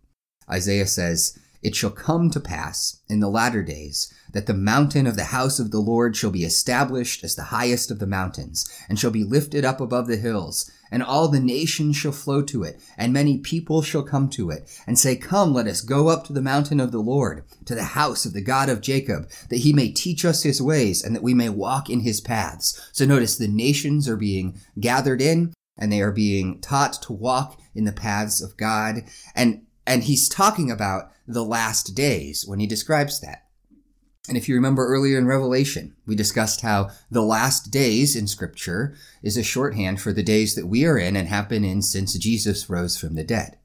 Isaiah 0.49 0.87
says, 0.87 1.37
It 1.62 1.77
shall 1.77 1.90
come 1.90 2.29
to 2.31 2.40
pass 2.40 2.98
in 3.09 3.20
the 3.20 3.31
latter 3.31 3.62
days 3.62 4.12
that 4.33 4.46
the 4.46 4.55
mountain 4.55 5.07
of 5.07 5.14
the 5.14 5.25
house 5.25 5.61
of 5.61 5.70
the 5.70 5.79
Lord 5.79 6.16
shall 6.16 6.33
be 6.33 6.44
established 6.44 7.22
as 7.22 7.37
the 7.37 7.44
highest 7.44 7.90
of 7.90 8.01
the 8.01 8.07
mountains, 8.07 8.68
and 8.88 8.98
shall 8.98 9.12
be 9.12 9.22
lifted 9.22 9.64
up 9.64 9.81
above 9.81 10.09
the 10.09 10.16
hills, 10.16 10.68
and 10.90 11.03
all 11.03 11.29
the 11.29 11.38
nations 11.38 11.96
shall 11.96 12.12
flow 12.12 12.42
to 12.42 12.64
it, 12.64 12.81
and 12.98 13.12
many 13.12 13.38
people 13.38 13.81
shall 13.81 14.03
come 14.03 14.29
to 14.31 14.51
it, 14.51 14.68
and 14.87 14.98
say, 14.98 15.14
Come, 15.14 15.55
let 15.55 15.68
us 15.68 15.83
go 15.83 16.09
up 16.09 16.27
to 16.27 16.33
the 16.33 16.42
mountain 16.42 16.81
of 16.81 16.90
the 16.90 17.01
Lord, 17.01 17.44
to 17.66 17.75
the 17.77 17.85
house 17.85 18.27
of 18.27 18.33
the 18.33 18.42
God 18.42 18.68
of 18.68 18.81
Jacob, 18.81 19.31
that 19.48 19.59
he 19.59 19.72
may 19.72 19.90
teach 19.90 20.25
us 20.25 20.42
his 20.42 20.61
ways, 20.61 21.03
and 21.05 21.14
that 21.14 21.22
we 21.22 21.33
may 21.33 21.48
walk 21.48 21.88
in 21.88 22.01
his 22.01 22.20
paths. 22.20 22.90
So 22.92 23.05
notice 23.05 23.37
the 23.37 23.46
nations 23.46 24.09
are 24.09 24.16
being 24.16 24.61
gathered 24.81 25.22
in, 25.22 25.55
and 25.79 25.92
they 25.92 26.03
are 26.03 26.12
being 26.12 26.61
taught 26.61 27.01
to 27.03 27.12
walk 27.12 27.61
in 27.75 27.85
the 27.85 27.92
paths 27.92 28.42
of 28.42 28.57
God. 28.57 29.05
And, 29.35 29.62
and 29.87 30.05
he's 30.05 30.29
talking 30.29 30.71
about 30.71 31.11
the 31.27 31.45
last 31.45 31.95
days 31.95 32.45
when 32.47 32.61
he 32.61 32.66
describes 32.66 33.21
that. 33.21 33.47
And 34.29 34.37
if 34.37 34.49
you 34.49 34.55
remember 34.55 34.87
earlier 34.87 35.18
in 35.18 35.27
Revelation, 35.27 35.97
we 36.07 36.14
discussed 36.14 36.61
how 36.61 36.90
the 37.11 37.23
last 37.23 37.73
days 37.73 38.14
in 38.14 38.29
scripture 38.29 38.95
is 39.23 39.37
a 39.37 39.42
shorthand 39.42 40.01
for 40.01 40.12
the 40.12 40.23
days 40.23 40.55
that 40.55 40.66
we 40.66 40.85
are 40.85 40.97
in 40.97 41.16
and 41.16 41.29
have 41.29 41.49
been 41.49 41.64
in 41.64 41.83
since 41.83 42.16
Jesus 42.16 42.71
rose 42.71 42.97
from 42.97 43.14
the 43.14 43.25
dead. 43.25 43.59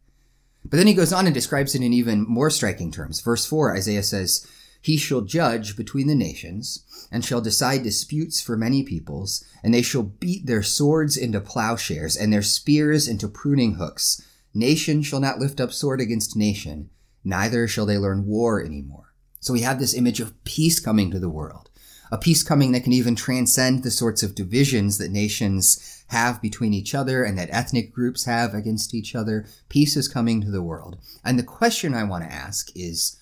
But 0.65 0.77
then 0.77 0.87
he 0.87 0.95
goes 0.95 1.13
on 1.13 1.27
and 1.27 1.33
describes 1.33 1.75
it 1.75 1.83
in 1.83 1.93
even 1.93 2.25
more 2.27 2.49
striking 2.49 2.91
terms. 2.91 3.21
Verse 3.21 3.45
4, 3.45 3.75
Isaiah 3.75 4.03
says, 4.03 4.47
He 4.81 4.97
shall 4.97 5.21
judge 5.21 5.77
between 5.77 6.07
the 6.07 6.15
nations 6.15 6.83
and 7.11 7.23
shall 7.23 7.39
decide 7.39 7.83
disputes 7.83 8.41
for 8.41 8.57
many 8.57 8.83
peoples, 8.83 9.45
and 9.63 9.73
they 9.73 9.83
shall 9.83 10.03
beat 10.03 10.47
their 10.47 10.63
swords 10.63 11.15
into 11.15 11.39
plowshares 11.39 12.17
and 12.17 12.33
their 12.33 12.41
spears 12.41 13.07
into 13.07 13.27
pruning 13.27 13.75
hooks. 13.75 14.21
Nation 14.57 15.03
shall 15.03 15.19
not 15.19 15.37
lift 15.37 15.61
up 15.61 15.71
sword 15.71 16.01
against 16.01 16.35
nation, 16.35 16.89
neither 17.23 17.67
shall 17.67 17.85
they 17.85 17.99
learn 17.99 18.25
war 18.25 18.59
any 18.59 18.81
more. 18.81 19.13
So 19.39 19.53
we 19.53 19.61
have 19.61 19.77
this 19.77 19.93
image 19.93 20.19
of 20.19 20.43
peace 20.45 20.79
coming 20.79 21.11
to 21.11 21.19
the 21.19 21.29
world, 21.29 21.69
a 22.11 22.17
peace 22.17 22.41
coming 22.41 22.71
that 22.71 22.83
can 22.83 22.91
even 22.91 23.15
transcend 23.15 23.83
the 23.83 23.91
sorts 23.91 24.23
of 24.23 24.33
divisions 24.33 24.97
that 24.97 25.11
nations 25.11 26.03
have 26.07 26.41
between 26.41 26.73
each 26.73 26.95
other 26.95 27.23
and 27.23 27.37
that 27.37 27.51
ethnic 27.51 27.93
groups 27.93 28.25
have 28.25 28.55
against 28.55 28.95
each 28.95 29.13
other. 29.13 29.45
Peace 29.69 29.95
is 29.95 30.07
coming 30.07 30.41
to 30.41 30.49
the 30.49 30.63
world. 30.63 30.97
And 31.23 31.37
the 31.37 31.43
question 31.43 31.93
I 31.93 32.05
want 32.05 32.23
to 32.23 32.33
ask 32.33 32.71
is, 32.75 33.15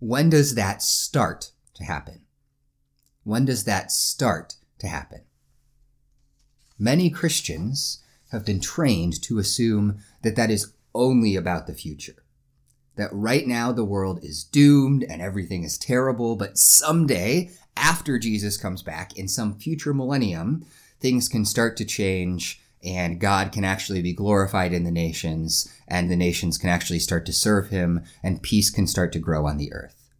when 0.00 0.28
does 0.28 0.54
that 0.54 0.82
start 0.82 1.52
to 1.76 1.84
happen? 1.84 2.26
When 3.24 3.46
does 3.46 3.64
that 3.64 3.90
start 3.90 4.56
to 4.80 4.86
happen? 4.86 5.22
Many 6.78 7.08
Christians 7.08 8.04
have 8.30 8.44
been 8.44 8.60
trained 8.60 9.22
to 9.22 9.38
assume 9.38 9.98
that 10.22 10.36
that 10.36 10.50
is 10.50 10.72
only 10.94 11.36
about 11.36 11.66
the 11.66 11.74
future 11.74 12.22
that 12.98 13.08
right 13.12 13.46
now 13.46 13.72
the 13.72 13.84
world 13.84 14.22
is 14.22 14.44
doomed 14.44 15.04
and 15.04 15.22
everything 15.22 15.62
is 15.62 15.78
terrible, 15.78 16.36
but 16.36 16.58
someday, 16.58 17.50
after 17.76 18.18
Jesus 18.18 18.56
comes 18.56 18.82
back 18.82 19.16
in 19.16 19.28
some 19.28 19.54
future 19.54 19.94
millennium, 19.94 20.66
things 21.00 21.28
can 21.28 21.44
start 21.44 21.76
to 21.78 21.84
change 21.84 22.60
and 22.84 23.20
God 23.20 23.52
can 23.52 23.64
actually 23.64 24.02
be 24.02 24.12
glorified 24.12 24.72
in 24.72 24.84
the 24.84 24.90
nations 24.90 25.72
and 25.86 26.10
the 26.10 26.16
nations 26.16 26.58
can 26.58 26.68
actually 26.68 26.98
start 26.98 27.24
to 27.26 27.32
serve 27.32 27.70
him 27.70 28.04
and 28.22 28.42
peace 28.42 28.68
can 28.68 28.86
start 28.86 29.12
to 29.12 29.18
grow 29.18 29.46
on 29.46 29.58
the 29.58 29.72
earth. 29.72 30.10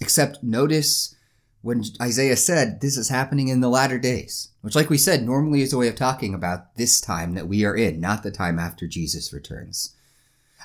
Except 0.00 0.42
notice 0.42 1.14
when 1.62 1.84
Isaiah 2.00 2.36
said 2.36 2.80
this 2.80 2.96
is 2.96 3.08
happening 3.08 3.48
in 3.48 3.60
the 3.60 3.68
latter 3.68 3.98
days, 3.98 4.50
which, 4.60 4.74
like 4.74 4.90
we 4.90 4.98
said, 4.98 5.22
normally 5.22 5.62
is 5.62 5.72
a 5.72 5.78
way 5.78 5.88
of 5.88 5.94
talking 5.94 6.34
about 6.34 6.76
this 6.76 7.00
time 7.00 7.34
that 7.34 7.48
we 7.48 7.64
are 7.64 7.76
in, 7.76 8.00
not 8.00 8.22
the 8.22 8.32
time 8.32 8.58
after 8.58 8.86
Jesus 8.86 9.32
returns. 9.32 9.94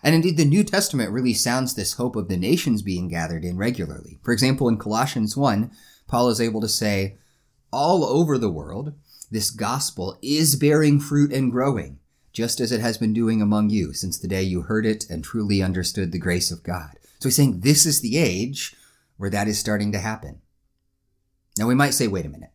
And 0.04 0.14
indeed, 0.14 0.38
the 0.38 0.46
New 0.46 0.64
Testament 0.64 1.12
really 1.12 1.34
sounds 1.34 1.74
this 1.74 1.94
hope 1.94 2.16
of 2.16 2.28
the 2.28 2.38
nations 2.38 2.82
being 2.82 3.08
gathered 3.08 3.46
in 3.46 3.58
regularly. 3.58 4.20
For 4.24 4.32
example, 4.32 4.68
in 4.68 4.78
Colossians 4.78 5.38
1, 5.38 5.72
Paul 6.08 6.30
is 6.30 6.42
able 6.42 6.62
to 6.62 6.70
say, 6.70 7.18
all 7.72 8.04
over 8.04 8.38
the 8.38 8.50
world, 8.50 8.94
this 9.30 9.52
gospel 9.52 10.18
is 10.22 10.56
bearing 10.56 11.00
fruit 11.00 11.34
and 11.34 11.52
growing, 11.52 12.00
just 12.32 12.60
as 12.60 12.72
it 12.72 12.80
has 12.80 12.98
been 12.98 13.14
doing 13.14 13.42
among 13.42 13.70
you 13.70 13.94
since 13.94 14.18
the 14.18 14.28
day 14.28 14.42
you 14.42 14.64
heard 14.64 14.86
it 14.86 15.10
and 15.10 15.24
truly 15.24 15.62
understood 15.62 16.12
the 16.12 16.20
grace 16.20 16.50
of 16.50 16.64
God. 16.64 16.98
So 17.20 17.30
he's 17.30 17.36
saying 17.36 17.60
this 17.60 17.86
is 17.86 18.02
the 18.02 18.18
age 18.18 18.76
where 19.18 19.30
that 19.30 19.48
is 19.48 19.60
starting 19.60 19.92
to 19.92 20.00
happen. 20.00 20.42
Now 21.58 21.68
we 21.68 21.76
might 21.76 21.94
say, 21.94 22.08
wait 22.08 22.26
a 22.26 22.30
minute. 22.30 22.52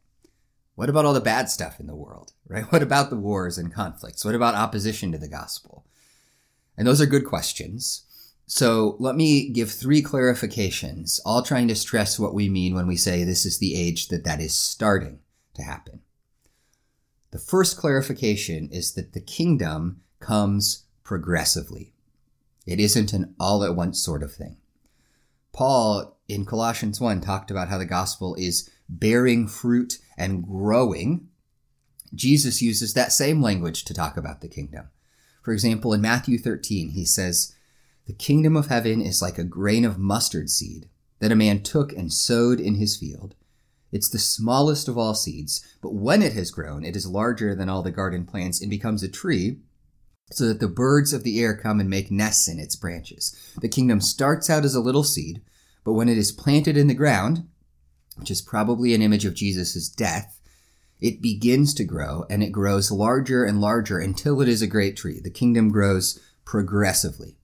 What 0.74 0.88
about 0.88 1.04
all 1.04 1.12
the 1.12 1.20
bad 1.20 1.50
stuff 1.50 1.78
in 1.78 1.86
the 1.86 1.94
world, 1.94 2.32
right? 2.48 2.64
What 2.72 2.82
about 2.82 3.10
the 3.10 3.16
wars 3.16 3.58
and 3.58 3.72
conflicts? 3.72 4.24
What 4.24 4.34
about 4.34 4.54
opposition 4.54 5.12
to 5.12 5.18
the 5.18 5.28
gospel? 5.28 5.84
And 6.76 6.86
those 6.86 7.00
are 7.00 7.06
good 7.06 7.26
questions. 7.26 8.04
So 8.46 8.96
let 8.98 9.14
me 9.14 9.48
give 9.48 9.70
three 9.70 10.02
clarifications, 10.02 11.20
all 11.24 11.42
trying 11.42 11.68
to 11.68 11.74
stress 11.74 12.18
what 12.18 12.34
we 12.34 12.48
mean 12.48 12.74
when 12.74 12.86
we 12.86 12.96
say 12.96 13.24
this 13.24 13.46
is 13.46 13.58
the 13.58 13.74
age 13.74 14.08
that 14.08 14.24
that 14.24 14.40
is 14.40 14.54
starting 14.54 15.20
to 15.54 15.62
happen. 15.62 16.00
The 17.30 17.38
first 17.38 17.78
clarification 17.78 18.68
is 18.70 18.92
that 18.92 19.12
the 19.12 19.20
kingdom 19.20 20.02
comes 20.20 20.84
progressively. 21.02 21.92
It 22.66 22.78
isn't 22.78 23.12
an 23.12 23.34
all 23.40 23.64
at 23.64 23.74
once 23.74 24.02
sort 24.02 24.22
of 24.22 24.34
thing. 24.34 24.58
Paul 25.52 26.16
in 26.28 26.44
Colossians 26.44 27.00
1 27.00 27.20
talked 27.20 27.50
about 27.50 27.68
how 27.68 27.78
the 27.78 27.84
gospel 27.84 28.34
is 28.36 28.70
bearing 28.88 29.48
fruit 29.48 29.98
and 30.16 30.46
growing. 30.46 31.28
Jesus 32.14 32.60
uses 32.60 32.94
that 32.94 33.12
same 33.12 33.40
language 33.40 33.84
to 33.84 33.94
talk 33.94 34.16
about 34.16 34.40
the 34.40 34.48
kingdom. 34.48 34.88
For 35.42 35.52
example, 35.52 35.92
in 35.92 36.00
Matthew 36.00 36.38
13, 36.38 36.90
he 36.90 37.04
says, 37.04 37.54
The 38.06 38.12
kingdom 38.12 38.56
of 38.56 38.68
heaven 38.68 39.00
is 39.00 39.22
like 39.22 39.38
a 39.38 39.44
grain 39.44 39.84
of 39.84 39.98
mustard 39.98 40.50
seed 40.50 40.88
that 41.18 41.32
a 41.32 41.36
man 41.36 41.62
took 41.62 41.92
and 41.92 42.12
sowed 42.12 42.60
in 42.60 42.74
his 42.74 42.96
field. 42.96 43.34
It's 43.92 44.08
the 44.08 44.18
smallest 44.18 44.88
of 44.88 44.96
all 44.96 45.14
seeds, 45.14 45.64
but 45.82 45.94
when 45.94 46.22
it 46.22 46.32
has 46.32 46.50
grown, 46.50 46.84
it 46.84 46.96
is 46.96 47.06
larger 47.06 47.54
than 47.54 47.68
all 47.68 47.82
the 47.82 47.90
garden 47.90 48.24
plants 48.24 48.60
and 48.60 48.70
becomes 48.70 49.02
a 49.02 49.08
tree, 49.08 49.58
so 50.30 50.48
that 50.48 50.60
the 50.60 50.68
birds 50.68 51.12
of 51.12 51.24
the 51.24 51.40
air 51.40 51.54
come 51.54 51.78
and 51.78 51.90
make 51.90 52.10
nests 52.10 52.48
in 52.48 52.58
its 52.58 52.74
branches. 52.74 53.36
The 53.60 53.68
kingdom 53.68 54.00
starts 54.00 54.48
out 54.48 54.64
as 54.64 54.74
a 54.74 54.80
little 54.80 55.04
seed, 55.04 55.42
but 55.84 55.92
when 55.92 56.08
it 56.08 56.16
is 56.16 56.32
planted 56.32 56.76
in 56.76 56.86
the 56.86 56.94
ground, 56.94 57.46
which 58.16 58.30
is 58.30 58.42
probably 58.42 58.94
an 58.94 59.02
image 59.02 59.24
of 59.24 59.34
Jesus' 59.34 59.88
death, 59.88 60.40
it 61.00 61.20
begins 61.20 61.74
to 61.74 61.84
grow 61.84 62.24
and 62.30 62.42
it 62.42 62.52
grows 62.52 62.90
larger 62.90 63.44
and 63.44 63.60
larger 63.60 63.98
until 63.98 64.40
it 64.40 64.48
is 64.48 64.62
a 64.62 64.66
great 64.66 64.96
tree. 64.96 65.20
The 65.20 65.30
kingdom 65.30 65.70
grows 65.70 66.20
progressively. 66.44 67.38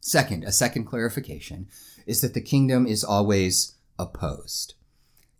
Second, 0.00 0.42
a 0.44 0.52
second 0.52 0.86
clarification 0.86 1.68
is 2.06 2.20
that 2.22 2.34
the 2.34 2.40
kingdom 2.40 2.86
is 2.86 3.04
always 3.04 3.74
opposed. 3.98 4.74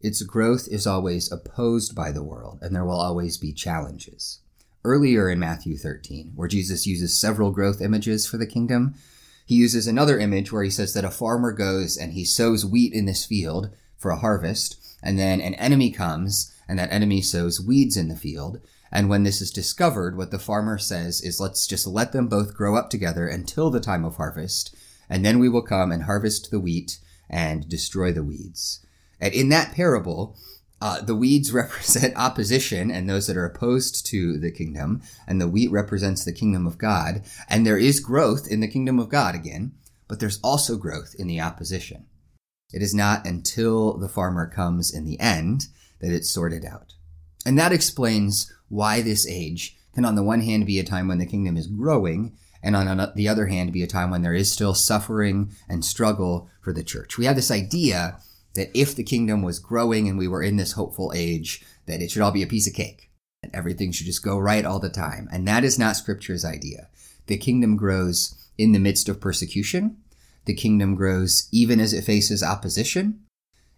Its 0.01 0.23
growth 0.23 0.69
is 0.71 0.87
always 0.87 1.31
opposed 1.33 1.95
by 1.95 2.13
the 2.13 2.23
world, 2.23 2.59
and 2.61 2.75
there 2.75 2.85
will 2.85 3.01
always 3.01 3.39
be 3.39 3.53
challenges. 3.53 4.41
Earlier 4.85 5.31
in 5.31 5.39
Matthew 5.39 5.77
13, 5.77 6.33
where 6.35 6.49
Jesus 6.49 6.87
uses 6.87 7.17
several 7.17 7.53
growth 7.53 7.81
images 7.81 8.27
for 8.27 8.37
the 8.37 8.47
kingdom, 8.47 8.95
he 9.47 9.55
uses 9.55 9.87
another 9.87 10.19
image 10.19 10.53
where 10.53 10.65
he 10.65 10.71
says 10.71 10.93
that 10.95 11.05
a 11.05 11.11
farmer 11.11 11.53
goes 11.53 11.97
and 11.97 12.13
he 12.13 12.25
sows 12.25 12.67
wheat 12.67 12.93
in 12.93 13.07
this 13.07 13.25
field 13.25 13.71
for 14.03 14.11
a 14.11 14.19
harvest, 14.19 14.77
and 15.03 15.19
then 15.19 15.41
an 15.41 15.55
enemy 15.55 15.91
comes 15.91 16.53
and 16.69 16.79
that 16.79 16.93
enemy 16.93 17.23
sows 17.23 17.61
weeds 17.61 17.97
in 17.97 18.09
the 18.09 18.17
field. 18.17 18.61
And 18.91 19.09
when 19.09 19.23
this 19.23 19.41
is 19.41 19.51
discovered, 19.51 20.17
what 20.17 20.31
the 20.31 20.39
farmer 20.39 20.77
says 20.77 21.23
is, 21.23 21.41
let's 21.41 21.67
just 21.67 21.87
let 21.87 22.13
them 22.13 22.29
both 22.29 22.55
grow 22.55 22.77
up 22.77 22.91
together 22.91 23.27
until 23.27 23.71
the 23.71 23.81
time 23.81 24.05
of 24.05 24.17
harvest, 24.17 24.75
and 25.09 25.25
then 25.25 25.39
we 25.39 25.49
will 25.49 25.63
come 25.63 25.91
and 25.91 26.03
harvest 26.03 26.51
the 26.51 26.61
wheat 26.61 26.99
and 27.31 27.69
destroy 27.69 28.13
the 28.13 28.23
weeds. 28.23 28.85
And 29.21 29.33
in 29.33 29.49
that 29.49 29.73
parable, 29.73 30.37
uh, 30.81 31.01
the 31.01 31.15
weeds 31.15 31.53
represent 31.53 32.17
opposition 32.17 32.91
and 32.91 33.09
those 33.09 33.27
that 33.29 33.37
are 33.37 33.47
opposed 33.47 34.05
to 34.07 34.39
the 34.39 34.51
kingdom, 34.51 35.01
and 35.27 35.41
the 35.41 35.49
wheat 35.49 35.71
represents 35.71 36.25
the 36.25 36.33
kingdom 36.33 36.67
of 36.67 36.77
God. 36.77 37.23
And 37.49 37.67
there 37.67 37.79
is 37.79 38.01
growth 38.01 38.47
in 38.51 38.61
the 38.61 38.69
kingdom 38.69 38.99
of 38.99 39.09
God 39.09 39.35
again, 39.35 39.73
but 40.09 40.21
there's 40.21 40.41
also 40.43 40.77
growth 40.77 41.15
in 41.19 41.29
the 41.29 41.41
opposition. 41.41 42.07
It 42.73 42.83
is 42.83 42.95
not 42.95 43.27
until 43.27 43.99
the 43.99 44.09
farmer 44.09 44.47
comes 44.47 44.93
in 44.95 45.05
the 45.05 45.21
end 45.21 45.67
that 46.01 46.13
it's 46.13 46.31
sorted 46.31 46.65
out. 46.65 46.95
And 47.45 47.59
that 47.59 47.73
explains 47.73 48.53
why 48.69 49.03
this 49.03 49.27
age 49.27 49.77
can, 49.95 50.05
on 50.05 50.15
the 50.15 50.23
one 50.23 50.41
hand, 50.41 50.67
be 50.67 50.79
a 50.79 50.85
time 50.85 51.09
when 51.09 51.19
the 51.19 51.27
kingdom 51.27 51.57
is 51.57 51.67
growing, 51.67 52.37
and 52.63 52.77
on 52.77 53.13
the 53.15 53.29
other 53.29 53.47
hand, 53.47 53.73
be 53.73 53.83
a 53.83 53.89
time 53.89 54.11
when 54.11 54.23
there 54.23 54.35
is 54.35 54.51
still 54.51 54.75
suffering 54.75 55.51
and 55.69 55.85
struggle 55.85 56.49
for 56.61 56.73
the 56.73 56.85
church. 56.85 57.19
We 57.19 57.27
have 57.27 57.37
this 57.37 57.51
idea 57.51 58.19
that 58.55 58.71
if 58.73 58.95
the 58.95 59.03
kingdom 59.03 59.43
was 59.43 59.59
growing 59.59 60.09
and 60.09 60.17
we 60.17 60.29
were 60.29 60.43
in 60.43 60.57
this 60.57 60.73
hopeful 60.73 61.13
age, 61.15 61.65
that 61.87 62.01
it 62.01 62.11
should 62.11 62.23
all 62.23 62.31
be 62.31 62.43
a 62.43 62.47
piece 62.47 62.69
of 62.69 62.75
cake, 62.75 63.11
and 63.43 63.55
everything 63.55 63.93
should 63.93 64.07
just 64.07 64.23
go 64.23 64.39
right 64.39 64.65
all 64.65 64.79
the 64.79 64.89
time. 64.89 65.29
And 65.33 65.47
that 65.49 65.65
is 65.65 65.79
not 65.79 65.97
scripture's 65.97 66.45
idea. 66.45 66.89
The 67.27 67.37
kingdom 67.37 67.77
grows 67.77 68.35
in 68.57 68.73
the 68.73 68.79
midst 68.79 69.09
of 69.09 69.21
persecution. 69.21 70.02
The 70.45 70.55
kingdom 70.55 70.95
grows 70.95 71.49
even 71.53 71.81
as 71.81 71.93
it 71.93 72.05
faces 72.05 72.43
opposition. 72.43 73.21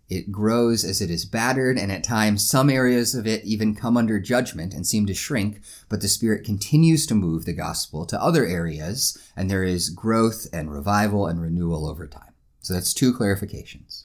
It 0.08 0.30
grows 0.30 0.84
as 0.84 1.00
it 1.00 1.10
is 1.10 1.24
battered, 1.24 1.78
and 1.78 1.90
at 1.90 2.04
times 2.04 2.48
some 2.48 2.68
areas 2.68 3.14
of 3.14 3.26
it 3.26 3.44
even 3.44 3.74
come 3.74 3.96
under 3.96 4.20
judgment 4.20 4.74
and 4.74 4.86
seem 4.86 5.06
to 5.06 5.14
shrink, 5.14 5.60
but 5.88 6.02
the 6.02 6.08
Spirit 6.08 6.44
continues 6.44 7.06
to 7.06 7.14
move 7.14 7.44
the 7.44 7.54
gospel 7.54 8.04
to 8.06 8.22
other 8.22 8.44
areas, 8.44 9.16
and 9.34 9.50
there 9.50 9.64
is 9.64 9.88
growth 9.88 10.46
and 10.52 10.70
revival 10.70 11.26
and 11.26 11.40
renewal 11.40 11.86
over 11.86 12.06
time. 12.06 12.34
So 12.60 12.74
that's 12.74 12.92
two 12.92 13.14
clarifications. 13.14 14.04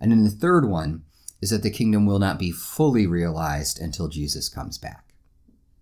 And 0.00 0.12
then 0.12 0.24
the 0.24 0.30
third 0.30 0.68
one 0.68 1.02
is 1.40 1.50
that 1.50 1.62
the 1.62 1.70
kingdom 1.70 2.06
will 2.06 2.18
not 2.18 2.38
be 2.38 2.50
fully 2.50 3.06
realized 3.06 3.80
until 3.80 4.08
Jesus 4.08 4.48
comes 4.48 4.78
back. 4.78 5.14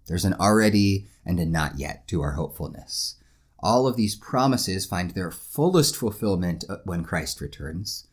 There's 0.06 0.24
an 0.24 0.35
already 0.35 1.06
and 1.24 1.38
a 1.38 1.46
not 1.46 1.78
yet 1.78 2.08
to 2.08 2.22
our 2.22 2.32
hopefulness. 2.32 3.16
All 3.62 3.87
of 3.87 3.96
these 3.96 4.16
promises 4.16 4.87
find 4.87 5.11
their 5.11 5.31
fullest 5.31 5.96
fulfillment 5.96 6.64
uh, 6.68 6.79
when 6.85 7.05
Christ 7.05 7.40
returns 7.40 8.09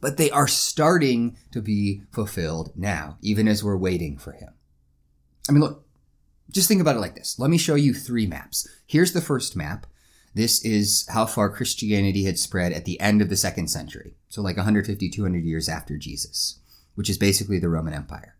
but 0.00 0.16
they 0.16 0.30
are 0.30 0.48
starting 0.48 1.36
to 1.52 1.60
be 1.60 2.02
fulfilled 2.10 2.72
now, 2.74 3.18
even 3.20 3.46
as 3.46 3.62
we're 3.62 3.76
waiting 3.76 4.16
for 4.16 4.32
him. 4.32 4.54
I 5.48 5.52
mean, 5.52 5.60
look, 5.60 5.86
just 6.50 6.68
think 6.68 6.80
about 6.80 6.96
it 6.96 7.00
like 7.00 7.14
this. 7.14 7.38
Let 7.38 7.50
me 7.50 7.58
show 7.58 7.74
you 7.74 7.94
three 7.94 8.26
maps. 8.26 8.66
Here's 8.86 9.12
the 9.12 9.20
first 9.20 9.56
map. 9.56 9.86
This 10.34 10.64
is 10.64 11.06
how 11.10 11.26
far 11.26 11.50
Christianity 11.50 12.24
had 12.24 12.38
spread 12.38 12.72
at 12.72 12.84
the 12.84 13.00
end 13.00 13.20
of 13.20 13.28
the 13.28 13.36
second 13.36 13.68
century. 13.68 14.14
So 14.28 14.42
like 14.42 14.56
150, 14.56 15.08
200 15.10 15.44
years 15.44 15.68
after 15.68 15.96
Jesus, 15.96 16.60
which 16.94 17.10
is 17.10 17.18
basically 17.18 17.58
the 17.58 17.68
Roman 17.68 17.92
Empire. 17.92 18.36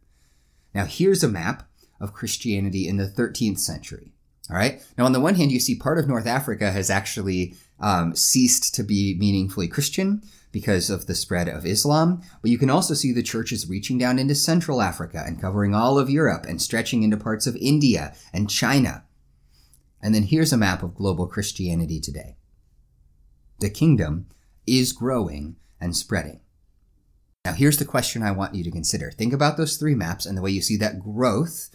Now 0.75 0.85
here's 0.85 1.25
a 1.25 1.29
map 1.29 1.69
of 2.01 2.15
Christianity 2.15 2.89
in 2.89 2.97
the 2.97 3.09
13th 3.09 3.59
century. 3.59 4.13
All 4.51 4.57
right. 4.57 4.83
Now, 4.99 5.05
on 5.05 5.13
the 5.13 5.21
one 5.21 5.37
hand, 5.37 5.53
you 5.53 5.61
see 5.61 5.77
part 5.77 5.99
of 5.99 6.09
North 6.09 6.27
Africa 6.27 6.73
has 6.73 6.91
actually 6.91 7.55
um, 7.79 8.17
ceased 8.17 8.75
to 8.75 8.83
be 8.83 9.17
meaningfully 9.19 9.69
Christian 9.69 10.23
because 10.51 10.91
of 10.91 11.07
the 11.07 11.15
spread 11.15 11.49
of 11.49 11.65
Islam, 11.65 12.21
but 12.43 12.51
you 12.51 12.59
can 12.59 12.71
also 12.71 12.95
see 12.95 13.13
the 13.13 13.23
churches 13.23 13.69
reaching 13.69 13.99
down 13.99 14.19
into 14.19 14.35
Central 14.35 14.83
Africa 14.83 15.23
and 15.25 15.41
covering 15.41 15.75
all 15.75 15.97
of 15.97 16.11
Europe 16.11 16.45
and 16.49 16.61
stretching 16.61 17.05
into 17.05 17.17
parts 17.17 17.47
of 17.47 17.55
India 17.57 18.15
and 18.33 18.51
China. 18.51 19.05
And 20.03 20.13
then 20.13 20.25
here's 20.25 20.53
a 20.53 20.57
map 20.57 20.83
of 20.83 20.97
global 20.97 21.29
Christianity 21.29 22.01
today. 22.01 22.37
The 23.61 23.71
kingdom 23.71 24.27
is 24.67 24.93
growing 24.93 25.57
and 25.81 25.97
spreading. 25.97 26.41
Now, 27.45 27.53
here's 27.53 27.79
the 27.79 27.85
question 27.85 28.23
I 28.23 28.33
want 28.33 28.55
you 28.55 28.65
to 28.65 28.71
consider. 28.71 29.13
Think 29.13 29.33
about 29.33 29.57
those 29.57 29.77
three 29.77 29.95
maps 29.95 30.27
and 30.27 30.37
the 30.37 30.43
way 30.43 30.51
you 30.51 30.61
see 30.61 30.77
that 30.79 31.01
growth. 31.01 31.71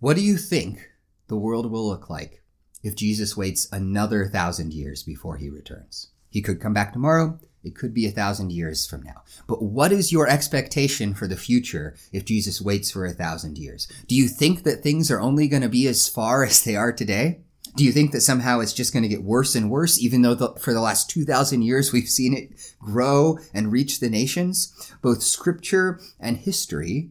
What 0.00 0.16
do 0.16 0.22
you 0.22 0.38
think 0.38 0.88
the 1.34 1.40
world 1.40 1.68
will 1.68 1.88
look 1.88 2.08
like 2.08 2.44
if 2.84 2.94
Jesus 2.94 3.36
waits 3.36 3.66
another 3.72 4.28
thousand 4.28 4.72
years 4.72 5.02
before 5.02 5.36
he 5.36 5.50
returns? 5.50 6.12
He 6.30 6.40
could 6.40 6.60
come 6.60 6.72
back 6.72 6.92
tomorrow. 6.92 7.40
It 7.64 7.74
could 7.74 7.92
be 7.92 8.06
a 8.06 8.12
thousand 8.12 8.52
years 8.52 8.86
from 8.86 9.02
now. 9.02 9.24
But 9.48 9.60
what 9.60 9.90
is 9.90 10.12
your 10.12 10.28
expectation 10.28 11.12
for 11.12 11.26
the 11.26 11.34
future 11.34 11.96
if 12.12 12.24
Jesus 12.24 12.60
waits 12.60 12.92
for 12.92 13.04
a 13.04 13.12
thousand 13.12 13.58
years? 13.58 13.90
Do 14.06 14.14
you 14.14 14.28
think 14.28 14.62
that 14.62 14.84
things 14.84 15.10
are 15.10 15.20
only 15.20 15.48
going 15.48 15.62
to 15.62 15.68
be 15.68 15.88
as 15.88 16.08
far 16.08 16.44
as 16.50 16.62
they 16.62 16.76
are 16.76 16.92
today? 16.92 17.40
Do 17.74 17.82
you 17.82 17.90
think 17.90 18.12
that 18.12 18.20
somehow 18.20 18.60
it's 18.60 18.72
just 18.72 18.92
going 18.92 19.02
to 19.02 19.08
get 19.08 19.24
worse 19.24 19.56
and 19.56 19.68
worse, 19.68 20.00
even 20.00 20.22
though 20.22 20.36
the, 20.36 20.54
for 20.60 20.72
the 20.72 20.80
last 20.80 21.10
2,000 21.10 21.62
years 21.62 21.92
we've 21.92 22.08
seen 22.08 22.32
it 22.32 22.50
grow 22.78 23.38
and 23.52 23.72
reach 23.72 23.98
the 23.98 24.08
nations? 24.08 24.72
Both 25.02 25.24
scripture 25.24 25.98
and 26.20 26.36
history 26.36 27.10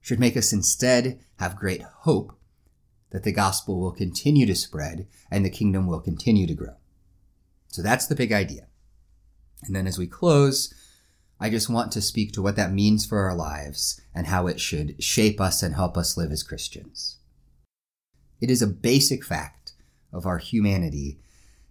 should 0.00 0.18
make 0.18 0.34
us 0.34 0.50
instead 0.50 1.20
have 1.38 1.56
great 1.56 1.82
hope 1.82 2.38
that 3.12 3.22
the 3.22 3.32
gospel 3.32 3.80
will 3.80 3.92
continue 3.92 4.46
to 4.46 4.54
spread 4.54 5.06
and 5.30 5.44
the 5.44 5.50
kingdom 5.50 5.86
will 5.86 6.00
continue 6.00 6.46
to 6.46 6.54
grow. 6.54 6.74
So 7.68 7.82
that's 7.82 8.06
the 8.06 8.16
big 8.16 8.32
idea. 8.32 8.66
And 9.64 9.76
then 9.76 9.86
as 9.86 9.98
we 9.98 10.06
close, 10.06 10.74
I 11.38 11.50
just 11.50 11.70
want 11.70 11.92
to 11.92 12.00
speak 12.00 12.32
to 12.32 12.42
what 12.42 12.56
that 12.56 12.72
means 12.72 13.06
for 13.06 13.20
our 13.20 13.34
lives 13.34 14.00
and 14.14 14.26
how 14.26 14.46
it 14.46 14.60
should 14.60 15.02
shape 15.02 15.40
us 15.40 15.62
and 15.62 15.74
help 15.74 15.96
us 15.96 16.16
live 16.16 16.32
as 16.32 16.42
Christians. 16.42 17.18
It 18.40 18.50
is 18.50 18.62
a 18.62 18.66
basic 18.66 19.24
fact 19.24 19.74
of 20.12 20.26
our 20.26 20.38
humanity 20.38 21.18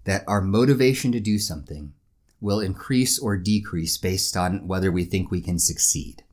that 0.06 0.23
our 0.27 0.41
motivation 0.41 1.12
to 1.12 1.19
do 1.19 1.38
something 1.38 1.93
will 2.39 2.60
increase 2.60 3.19
or 3.19 3.38
decrease 3.38 3.97
based 3.97 4.36
on 4.36 4.67
whether 4.67 4.91
we 4.91 5.04
think 5.04 5.30
we 5.30 5.41
can 5.41 5.60
succeed. 5.60 6.23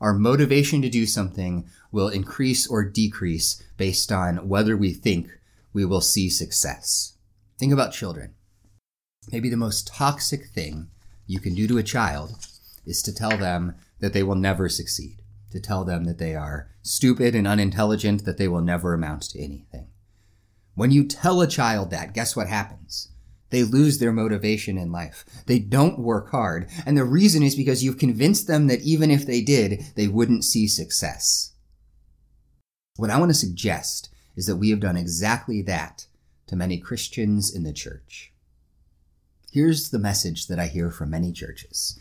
Our 0.00 0.14
motivation 0.14 0.80
to 0.82 0.88
do 0.88 1.06
something 1.06 1.68
will 1.90 2.08
increase 2.08 2.66
or 2.66 2.84
decrease 2.84 3.62
based 3.76 4.12
on 4.12 4.48
whether 4.48 4.76
we 4.76 4.92
think 4.92 5.28
we 5.72 5.84
will 5.84 6.00
see 6.00 6.28
success. 6.28 7.14
Think 7.58 7.72
about 7.72 7.92
children. 7.92 8.34
Maybe 9.32 9.48
the 9.50 9.56
most 9.56 9.88
toxic 9.88 10.46
thing 10.46 10.88
you 11.26 11.40
can 11.40 11.54
do 11.54 11.66
to 11.66 11.78
a 11.78 11.82
child 11.82 12.36
is 12.86 13.02
to 13.02 13.14
tell 13.14 13.36
them 13.36 13.74
that 14.00 14.12
they 14.12 14.22
will 14.22 14.36
never 14.36 14.68
succeed, 14.68 15.22
to 15.50 15.60
tell 15.60 15.84
them 15.84 16.04
that 16.04 16.18
they 16.18 16.34
are 16.34 16.70
stupid 16.82 17.34
and 17.34 17.46
unintelligent, 17.46 18.24
that 18.24 18.38
they 18.38 18.48
will 18.48 18.62
never 18.62 18.94
amount 18.94 19.22
to 19.22 19.40
anything. 19.40 19.88
When 20.74 20.92
you 20.92 21.04
tell 21.04 21.40
a 21.40 21.48
child 21.48 21.90
that, 21.90 22.14
guess 22.14 22.36
what 22.36 22.46
happens? 22.46 23.08
They 23.50 23.62
lose 23.62 23.98
their 23.98 24.12
motivation 24.12 24.76
in 24.76 24.92
life. 24.92 25.24
They 25.46 25.58
don't 25.58 25.98
work 25.98 26.30
hard. 26.30 26.68
And 26.84 26.96
the 26.96 27.04
reason 27.04 27.42
is 27.42 27.56
because 27.56 27.82
you've 27.82 27.98
convinced 27.98 28.46
them 28.46 28.66
that 28.66 28.82
even 28.82 29.10
if 29.10 29.26
they 29.26 29.40
did, 29.40 29.84
they 29.96 30.08
wouldn't 30.08 30.44
see 30.44 30.66
success. 30.66 31.54
What 32.96 33.10
I 33.10 33.18
want 33.18 33.30
to 33.30 33.34
suggest 33.34 34.10
is 34.36 34.46
that 34.46 34.56
we 34.56 34.70
have 34.70 34.80
done 34.80 34.96
exactly 34.96 35.62
that 35.62 36.06
to 36.48 36.56
many 36.56 36.78
Christians 36.78 37.54
in 37.54 37.62
the 37.62 37.72
church. 37.72 38.32
Here's 39.50 39.90
the 39.90 39.98
message 39.98 40.46
that 40.48 40.58
I 40.58 40.66
hear 40.66 40.90
from 40.90 41.10
many 41.10 41.32
churches. 41.32 41.98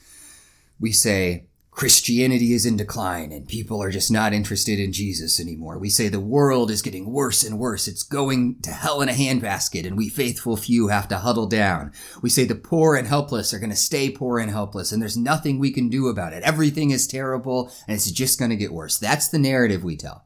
We 0.80 0.92
say, 0.92 1.48
Christianity 1.78 2.54
is 2.54 2.66
in 2.66 2.76
decline 2.76 3.32
and 3.32 3.48
people 3.48 3.84
are 3.84 3.92
just 3.92 4.10
not 4.10 4.34
interested 4.34 4.80
in 4.80 4.92
Jesus 4.92 5.40
anymore. 5.40 5.78
We 5.78 5.92
say 5.92 6.08
the 6.08 6.20
world 6.20 6.72
is 6.72 6.82
getting 6.82 7.12
worse 7.14 7.44
and 7.44 7.60
worse. 7.60 7.88
It's 7.88 8.02
going 8.02 8.60
to 8.64 8.72
hell 8.72 9.00
in 9.04 9.10
a 9.10 9.12
handbasket 9.12 9.86
and 9.86 9.96
we 9.96 10.10
faithful 10.10 10.58
few 10.58 10.88
have 10.88 11.08
to 11.10 11.20
huddle 11.20 11.46
down. 11.46 11.94
We 12.20 12.32
say 12.32 12.46
the 12.46 12.56
poor 12.56 12.96
and 12.96 13.08
helpless 13.08 13.54
are 13.54 13.60
going 13.60 13.70
to 13.70 13.76
stay 13.76 14.10
poor 14.10 14.40
and 14.40 14.50
helpless 14.50 14.92
and 14.92 15.00
there's 15.00 15.16
nothing 15.16 15.60
we 15.60 15.70
can 15.70 15.88
do 15.88 16.08
about 16.08 16.34
it. 16.34 16.42
Everything 16.42 16.90
is 16.90 17.06
terrible 17.06 17.72
and 17.88 17.94
it's 17.94 18.10
just 18.10 18.40
going 18.40 18.50
to 18.50 18.58
get 18.58 18.74
worse. 18.74 18.98
That's 18.98 19.28
the 19.28 19.38
narrative 19.38 19.84
we 19.84 19.98
tell. 19.98 20.26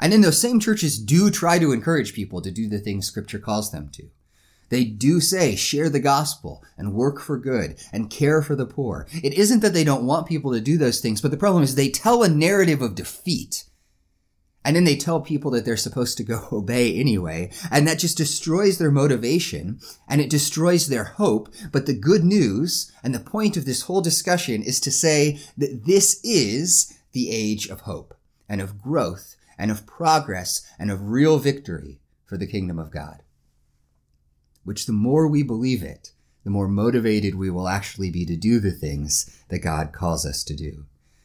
And 0.00 0.14
then 0.14 0.22
those 0.22 0.40
same 0.40 0.60
churches 0.60 0.98
do 0.98 1.30
try 1.30 1.58
to 1.58 1.72
encourage 1.72 2.14
people 2.14 2.40
to 2.40 2.50
do 2.50 2.70
the 2.70 2.78
things 2.78 3.06
scripture 3.06 3.38
calls 3.38 3.70
them 3.70 3.90
to. 3.90 4.08
They 4.68 4.84
do 4.84 5.20
say 5.20 5.54
share 5.54 5.88
the 5.88 6.00
gospel 6.00 6.62
and 6.76 6.94
work 6.94 7.20
for 7.20 7.38
good 7.38 7.76
and 7.92 8.10
care 8.10 8.42
for 8.42 8.56
the 8.56 8.66
poor. 8.66 9.06
It 9.22 9.34
isn't 9.34 9.60
that 9.60 9.72
they 9.74 9.84
don't 9.84 10.06
want 10.06 10.26
people 10.26 10.52
to 10.52 10.60
do 10.60 10.76
those 10.76 11.00
things, 11.00 11.20
but 11.20 11.30
the 11.30 11.36
problem 11.36 11.62
is 11.62 11.74
they 11.74 11.88
tell 11.88 12.22
a 12.22 12.28
narrative 12.28 12.82
of 12.82 12.94
defeat. 12.94 13.64
And 14.64 14.74
then 14.74 14.82
they 14.82 14.96
tell 14.96 15.20
people 15.20 15.52
that 15.52 15.64
they're 15.64 15.76
supposed 15.76 16.16
to 16.16 16.24
go 16.24 16.48
obey 16.52 16.98
anyway. 16.98 17.52
And 17.70 17.86
that 17.86 18.00
just 18.00 18.16
destroys 18.16 18.78
their 18.78 18.90
motivation 18.90 19.78
and 20.08 20.20
it 20.20 20.28
destroys 20.28 20.88
their 20.88 21.04
hope. 21.04 21.48
But 21.70 21.86
the 21.86 21.94
good 21.94 22.24
news 22.24 22.90
and 23.04 23.14
the 23.14 23.20
point 23.20 23.56
of 23.56 23.64
this 23.64 23.82
whole 23.82 24.00
discussion 24.00 24.62
is 24.62 24.80
to 24.80 24.90
say 24.90 25.38
that 25.56 25.84
this 25.86 26.20
is 26.24 26.98
the 27.12 27.30
age 27.30 27.68
of 27.68 27.82
hope 27.82 28.14
and 28.48 28.60
of 28.60 28.82
growth 28.82 29.36
and 29.56 29.70
of 29.70 29.86
progress 29.86 30.68
and 30.78 30.90
of 30.90 31.10
real 31.10 31.38
victory 31.38 32.00
for 32.24 32.36
the 32.36 32.46
kingdom 32.46 32.80
of 32.80 32.90
God 32.90 33.22
which 34.66 34.86
the 34.86 34.92
more 34.92 35.28
we 35.28 35.42
believe 35.42 35.82
it, 35.82 36.10
the 36.42 36.50
more 36.50 36.68
motivated 36.68 37.36
we 37.36 37.48
will 37.48 37.68
actually 37.68 38.10
be 38.10 38.26
to 38.26 38.36
do 38.36 38.60
the 38.60 38.72
things 38.72 39.30
that 39.48 39.60
God 39.60 39.92
calls 39.92 40.26
us 40.26 40.42
to 40.44 40.54
do. 40.54 40.84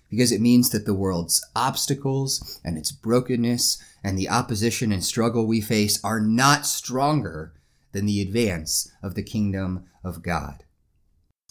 Because 0.09 0.31
it 0.31 0.41
means 0.41 0.69
that 0.69 0.85
the 0.85 0.93
world's 0.93 1.43
obstacles 1.55 2.59
and 2.63 2.77
its 2.77 2.91
brokenness 2.91 3.81
and 4.03 4.17
the 4.17 4.29
opposition 4.29 4.91
and 4.91 5.03
struggle 5.03 5.47
we 5.47 5.59
face 5.59 6.03
are 6.03 6.19
not 6.19 6.65
stronger 6.65 7.53
than 7.93 8.05
the 8.05 8.21
advance 8.21 8.91
of 9.01 9.15
the 9.15 9.23
kingdom 9.23 9.85
of 10.03 10.21
God. 10.21 10.63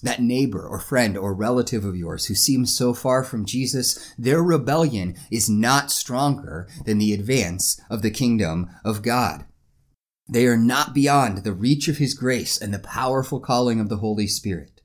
That 0.02 0.22
neighbor 0.22 0.66
or 0.66 0.78
friend 0.78 1.18
or 1.18 1.34
relative 1.34 1.84
of 1.84 1.96
yours 1.96 2.26
who 2.26 2.34
seems 2.34 2.76
so 2.76 2.94
far 2.94 3.24
from 3.24 3.44
Jesus, 3.44 4.14
their 4.16 4.42
rebellion 4.42 5.16
is 5.30 5.50
not 5.50 5.90
stronger 5.90 6.68
than 6.84 6.98
the 6.98 7.12
advance 7.12 7.80
of 7.90 8.02
the 8.02 8.10
kingdom 8.10 8.70
of 8.84 9.02
God. 9.02 9.44
They 10.30 10.46
are 10.46 10.56
not 10.56 10.94
beyond 10.94 11.38
the 11.38 11.52
reach 11.52 11.88
of 11.88 11.98
His 11.98 12.14
grace 12.14 12.56
and 12.56 12.72
the 12.72 12.78
powerful 12.78 13.40
calling 13.40 13.80
of 13.80 13.88
the 13.88 13.96
Holy 13.96 14.28
Spirit. 14.28 14.80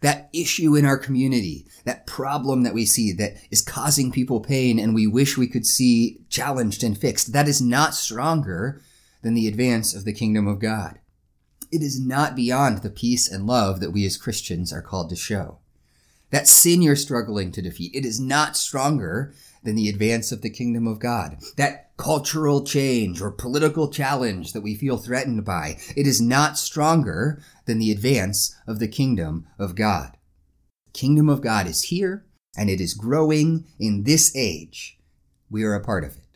That 0.00 0.28
issue 0.32 0.74
in 0.74 0.84
our 0.84 0.98
community, 0.98 1.66
that 1.84 2.08
problem 2.08 2.64
that 2.64 2.74
we 2.74 2.84
see 2.84 3.12
that 3.12 3.36
is 3.52 3.62
causing 3.62 4.10
people 4.10 4.40
pain 4.40 4.80
and 4.80 4.94
we 4.94 5.06
wish 5.06 5.38
we 5.38 5.46
could 5.46 5.64
see 5.64 6.18
challenged 6.28 6.82
and 6.82 6.98
fixed, 6.98 7.32
that 7.32 7.46
is 7.46 7.62
not 7.62 7.94
stronger 7.94 8.80
than 9.22 9.34
the 9.34 9.46
advance 9.46 9.94
of 9.94 10.04
the 10.04 10.12
kingdom 10.12 10.48
of 10.48 10.58
God. 10.58 10.98
It 11.70 11.82
is 11.82 12.00
not 12.00 12.34
beyond 12.34 12.78
the 12.78 12.90
peace 12.90 13.30
and 13.30 13.46
love 13.46 13.78
that 13.78 13.92
we 13.92 14.04
as 14.06 14.16
Christians 14.16 14.72
are 14.72 14.82
called 14.82 15.10
to 15.10 15.16
show. 15.16 15.58
That 16.30 16.48
sin 16.48 16.82
you're 16.82 16.96
struggling 16.96 17.52
to 17.52 17.62
defeat, 17.62 17.94
it 17.94 18.04
is 18.04 18.20
not 18.20 18.56
stronger 18.56 19.34
than 19.68 19.76
the 19.76 19.90
advance 19.90 20.32
of 20.32 20.40
the 20.40 20.48
kingdom 20.48 20.86
of 20.86 20.98
God. 20.98 21.36
That 21.58 21.94
cultural 21.98 22.64
change 22.64 23.20
or 23.20 23.30
political 23.30 23.90
challenge 23.90 24.54
that 24.54 24.62
we 24.62 24.74
feel 24.74 24.96
threatened 24.96 25.44
by, 25.44 25.76
it 25.94 26.06
is 26.06 26.22
not 26.22 26.56
stronger 26.56 27.42
than 27.66 27.78
the 27.78 27.92
advance 27.92 28.56
of 28.66 28.78
the 28.78 28.88
kingdom 28.88 29.46
of 29.58 29.74
God. 29.74 30.16
The 30.86 30.98
kingdom 30.98 31.28
of 31.28 31.42
God 31.42 31.66
is 31.66 31.82
here 31.82 32.24
and 32.56 32.70
it 32.70 32.80
is 32.80 32.94
growing 32.94 33.66
in 33.78 34.04
this 34.04 34.34
age. 34.34 34.98
We 35.50 35.64
are 35.64 35.74
a 35.74 35.84
part 35.84 36.02
of 36.02 36.16
it. 36.16 36.27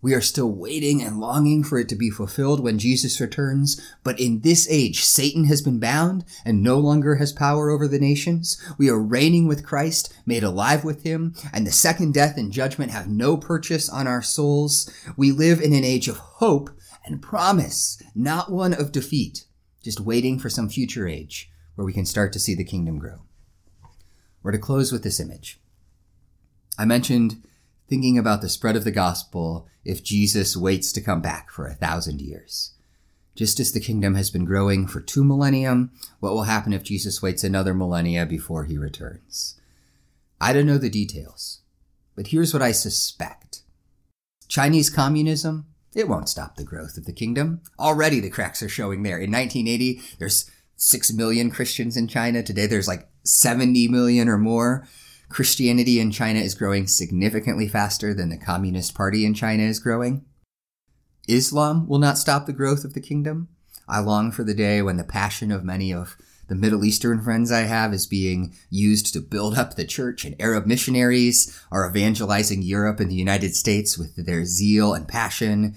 We 0.00 0.14
are 0.14 0.20
still 0.20 0.50
waiting 0.52 1.02
and 1.02 1.18
longing 1.18 1.64
for 1.64 1.78
it 1.78 1.88
to 1.88 1.96
be 1.96 2.08
fulfilled 2.08 2.60
when 2.60 2.78
Jesus 2.78 3.20
returns. 3.20 3.80
But 4.04 4.20
in 4.20 4.40
this 4.40 4.68
age, 4.70 5.04
Satan 5.04 5.44
has 5.44 5.60
been 5.60 5.80
bound 5.80 6.24
and 6.44 6.62
no 6.62 6.78
longer 6.78 7.16
has 7.16 7.32
power 7.32 7.70
over 7.70 7.88
the 7.88 7.98
nations. 7.98 8.62
We 8.78 8.88
are 8.88 8.98
reigning 8.98 9.48
with 9.48 9.66
Christ, 9.66 10.14
made 10.24 10.44
alive 10.44 10.84
with 10.84 11.02
him, 11.02 11.34
and 11.52 11.66
the 11.66 11.72
second 11.72 12.14
death 12.14 12.36
and 12.36 12.52
judgment 12.52 12.92
have 12.92 13.08
no 13.08 13.36
purchase 13.36 13.88
on 13.88 14.06
our 14.06 14.22
souls. 14.22 14.88
We 15.16 15.32
live 15.32 15.60
in 15.60 15.72
an 15.72 15.84
age 15.84 16.06
of 16.06 16.18
hope 16.18 16.70
and 17.04 17.20
promise, 17.20 18.00
not 18.14 18.52
one 18.52 18.74
of 18.74 18.92
defeat, 18.92 19.46
just 19.82 19.98
waiting 19.98 20.38
for 20.38 20.48
some 20.48 20.68
future 20.68 21.08
age 21.08 21.50
where 21.74 21.84
we 21.84 21.92
can 21.92 22.06
start 22.06 22.32
to 22.32 22.40
see 22.40 22.54
the 22.54 22.64
kingdom 22.64 22.98
grow. 22.98 23.22
We're 24.42 24.52
to 24.52 24.58
close 24.58 24.92
with 24.92 25.02
this 25.02 25.18
image. 25.18 25.58
I 26.78 26.84
mentioned 26.84 27.42
thinking 27.88 28.18
about 28.18 28.42
the 28.42 28.48
spread 28.48 28.76
of 28.76 28.84
the 28.84 28.90
gospel 28.90 29.66
if 29.84 30.04
Jesus 30.04 30.56
waits 30.56 30.92
to 30.92 31.00
come 31.00 31.20
back 31.20 31.50
for 31.50 31.66
a 31.66 31.74
thousand 31.74 32.20
years. 32.20 32.74
Just 33.34 33.60
as 33.60 33.72
the 33.72 33.80
kingdom 33.80 34.14
has 34.14 34.30
been 34.30 34.44
growing 34.44 34.86
for 34.86 35.00
two 35.00 35.24
millennium, 35.24 35.92
what 36.20 36.32
will 36.32 36.42
happen 36.42 36.72
if 36.72 36.82
Jesus 36.82 37.22
waits 37.22 37.44
another 37.44 37.72
millennia 37.72 38.26
before 38.26 38.64
he 38.64 38.76
returns? 38.76 39.58
I 40.40 40.52
don't 40.52 40.66
know 40.66 40.78
the 40.78 40.90
details, 40.90 41.60
but 42.14 42.28
here's 42.28 42.52
what 42.52 42.62
I 42.62 42.72
suspect. 42.72 43.62
Chinese 44.48 44.90
communism, 44.90 45.66
it 45.94 46.08
won't 46.08 46.28
stop 46.28 46.56
the 46.56 46.64
growth 46.64 46.96
of 46.96 47.06
the 47.06 47.12
kingdom. 47.12 47.60
Already 47.78 48.20
the 48.20 48.30
cracks 48.30 48.62
are 48.62 48.68
showing 48.68 49.02
there. 49.02 49.18
In 49.18 49.30
1980, 49.30 50.00
there's 50.18 50.50
6 50.76 51.12
million 51.12 51.50
Christians 51.50 51.96
in 51.96 52.08
China. 52.08 52.42
Today 52.42 52.66
there's 52.66 52.88
like 52.88 53.08
70 53.24 53.88
million 53.88 54.28
or 54.28 54.38
more. 54.38 54.86
Christianity 55.28 56.00
in 56.00 56.10
China 56.10 56.40
is 56.40 56.54
growing 56.54 56.86
significantly 56.86 57.68
faster 57.68 58.14
than 58.14 58.30
the 58.30 58.38
Communist 58.38 58.94
Party 58.94 59.24
in 59.24 59.34
China 59.34 59.62
is 59.62 59.78
growing. 59.78 60.24
Islam 61.28 61.86
will 61.86 61.98
not 61.98 62.18
stop 62.18 62.46
the 62.46 62.52
growth 62.52 62.84
of 62.84 62.94
the 62.94 63.00
kingdom. 63.00 63.48
I 63.86 64.00
long 64.00 64.32
for 64.32 64.42
the 64.42 64.54
day 64.54 64.80
when 64.82 64.96
the 64.96 65.04
passion 65.04 65.52
of 65.52 65.64
many 65.64 65.92
of 65.92 66.16
the 66.48 66.54
Middle 66.54 66.84
Eastern 66.84 67.20
friends 67.20 67.52
I 67.52 67.60
have 67.60 67.92
is 67.92 68.06
being 68.06 68.54
used 68.70 69.12
to 69.12 69.20
build 69.20 69.58
up 69.58 69.74
the 69.74 69.84
church, 69.84 70.24
and 70.24 70.34
Arab 70.40 70.66
missionaries 70.66 71.62
are 71.70 71.88
evangelizing 71.88 72.62
Europe 72.62 73.00
and 73.00 73.10
the 73.10 73.14
United 73.14 73.54
States 73.54 73.98
with 73.98 74.16
their 74.16 74.46
zeal 74.46 74.94
and 74.94 75.06
passion. 75.06 75.74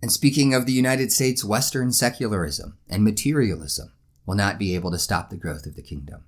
And 0.00 0.10
speaking 0.10 0.54
of 0.54 0.64
the 0.64 0.72
United 0.72 1.12
States, 1.12 1.44
Western 1.44 1.92
secularism 1.92 2.78
and 2.88 3.04
materialism 3.04 3.92
will 4.24 4.34
not 4.34 4.58
be 4.58 4.74
able 4.74 4.90
to 4.90 4.98
stop 4.98 5.28
the 5.28 5.36
growth 5.36 5.66
of 5.66 5.76
the 5.76 5.82
kingdom. 5.82 6.24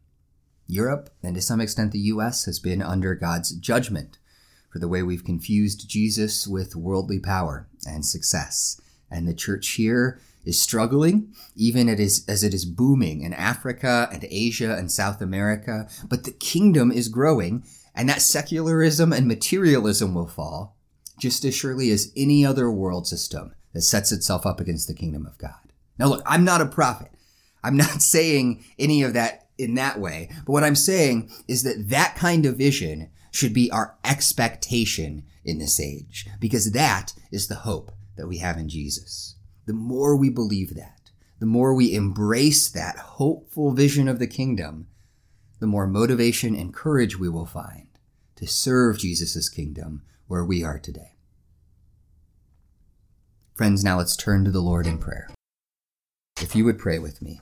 Europe, 0.66 1.10
and 1.22 1.34
to 1.34 1.42
some 1.42 1.60
extent 1.60 1.92
the 1.92 1.98
US, 1.98 2.44
has 2.44 2.58
been 2.58 2.82
under 2.82 3.14
God's 3.14 3.52
judgment 3.52 4.18
for 4.70 4.78
the 4.78 4.88
way 4.88 5.02
we've 5.02 5.24
confused 5.24 5.88
Jesus 5.88 6.46
with 6.46 6.76
worldly 6.76 7.18
power 7.18 7.68
and 7.86 8.04
success. 8.04 8.80
And 9.10 9.26
the 9.26 9.34
church 9.34 9.68
here 9.70 10.20
is 10.44 10.60
struggling, 10.60 11.34
even 11.54 11.88
as 11.88 12.28
it 12.28 12.54
is 12.54 12.64
booming 12.64 13.22
in 13.22 13.32
Africa 13.32 14.08
and 14.12 14.26
Asia 14.30 14.76
and 14.76 14.90
South 14.90 15.20
America. 15.20 15.88
But 16.08 16.24
the 16.24 16.32
kingdom 16.32 16.92
is 16.92 17.08
growing, 17.08 17.64
and 17.94 18.08
that 18.08 18.22
secularism 18.22 19.12
and 19.12 19.26
materialism 19.26 20.14
will 20.14 20.26
fall 20.26 20.76
just 21.18 21.44
as 21.44 21.54
surely 21.54 21.90
as 21.90 22.12
any 22.16 22.44
other 22.44 22.70
world 22.70 23.06
system 23.06 23.54
that 23.72 23.82
sets 23.82 24.12
itself 24.12 24.46
up 24.46 24.60
against 24.60 24.86
the 24.86 24.94
kingdom 24.94 25.26
of 25.26 25.38
God. 25.38 25.72
Now, 25.98 26.08
look, 26.08 26.22
I'm 26.26 26.44
not 26.44 26.60
a 26.60 26.66
prophet. 26.66 27.10
I'm 27.64 27.76
not 27.76 27.86
saying 28.02 28.64
any 28.78 29.02
of 29.02 29.14
that 29.14 29.45
in 29.58 29.74
that 29.74 30.00
way. 30.00 30.30
But 30.44 30.52
what 30.52 30.64
I'm 30.64 30.76
saying 30.76 31.30
is 31.48 31.62
that 31.62 31.88
that 31.88 32.16
kind 32.16 32.46
of 32.46 32.56
vision 32.56 33.10
should 33.30 33.52
be 33.52 33.70
our 33.70 33.96
expectation 34.04 35.24
in 35.44 35.58
this 35.58 35.78
age, 35.78 36.26
because 36.40 36.72
that 36.72 37.12
is 37.30 37.48
the 37.48 37.56
hope 37.56 37.92
that 38.16 38.26
we 38.26 38.38
have 38.38 38.56
in 38.56 38.68
Jesus. 38.68 39.36
The 39.66 39.72
more 39.72 40.16
we 40.16 40.30
believe 40.30 40.74
that, 40.74 41.10
the 41.38 41.46
more 41.46 41.74
we 41.74 41.94
embrace 41.94 42.68
that 42.68 42.96
hopeful 42.96 43.72
vision 43.72 44.08
of 44.08 44.18
the 44.18 44.26
kingdom, 44.26 44.88
the 45.60 45.66
more 45.66 45.86
motivation 45.86 46.56
and 46.56 46.74
courage 46.74 47.18
we 47.18 47.28
will 47.28 47.46
find 47.46 47.88
to 48.36 48.46
serve 48.46 48.98
Jesus' 48.98 49.48
kingdom 49.48 50.02
where 50.26 50.44
we 50.44 50.64
are 50.64 50.78
today. 50.78 51.16
Friends, 53.54 53.84
now 53.84 53.98
let's 53.98 54.16
turn 54.16 54.44
to 54.44 54.50
the 54.50 54.60
Lord 54.60 54.86
in 54.86 54.98
prayer. 54.98 55.28
If 56.40 56.54
you 56.54 56.64
would 56.64 56.78
pray 56.78 56.98
with 56.98 57.22
me. 57.22 57.40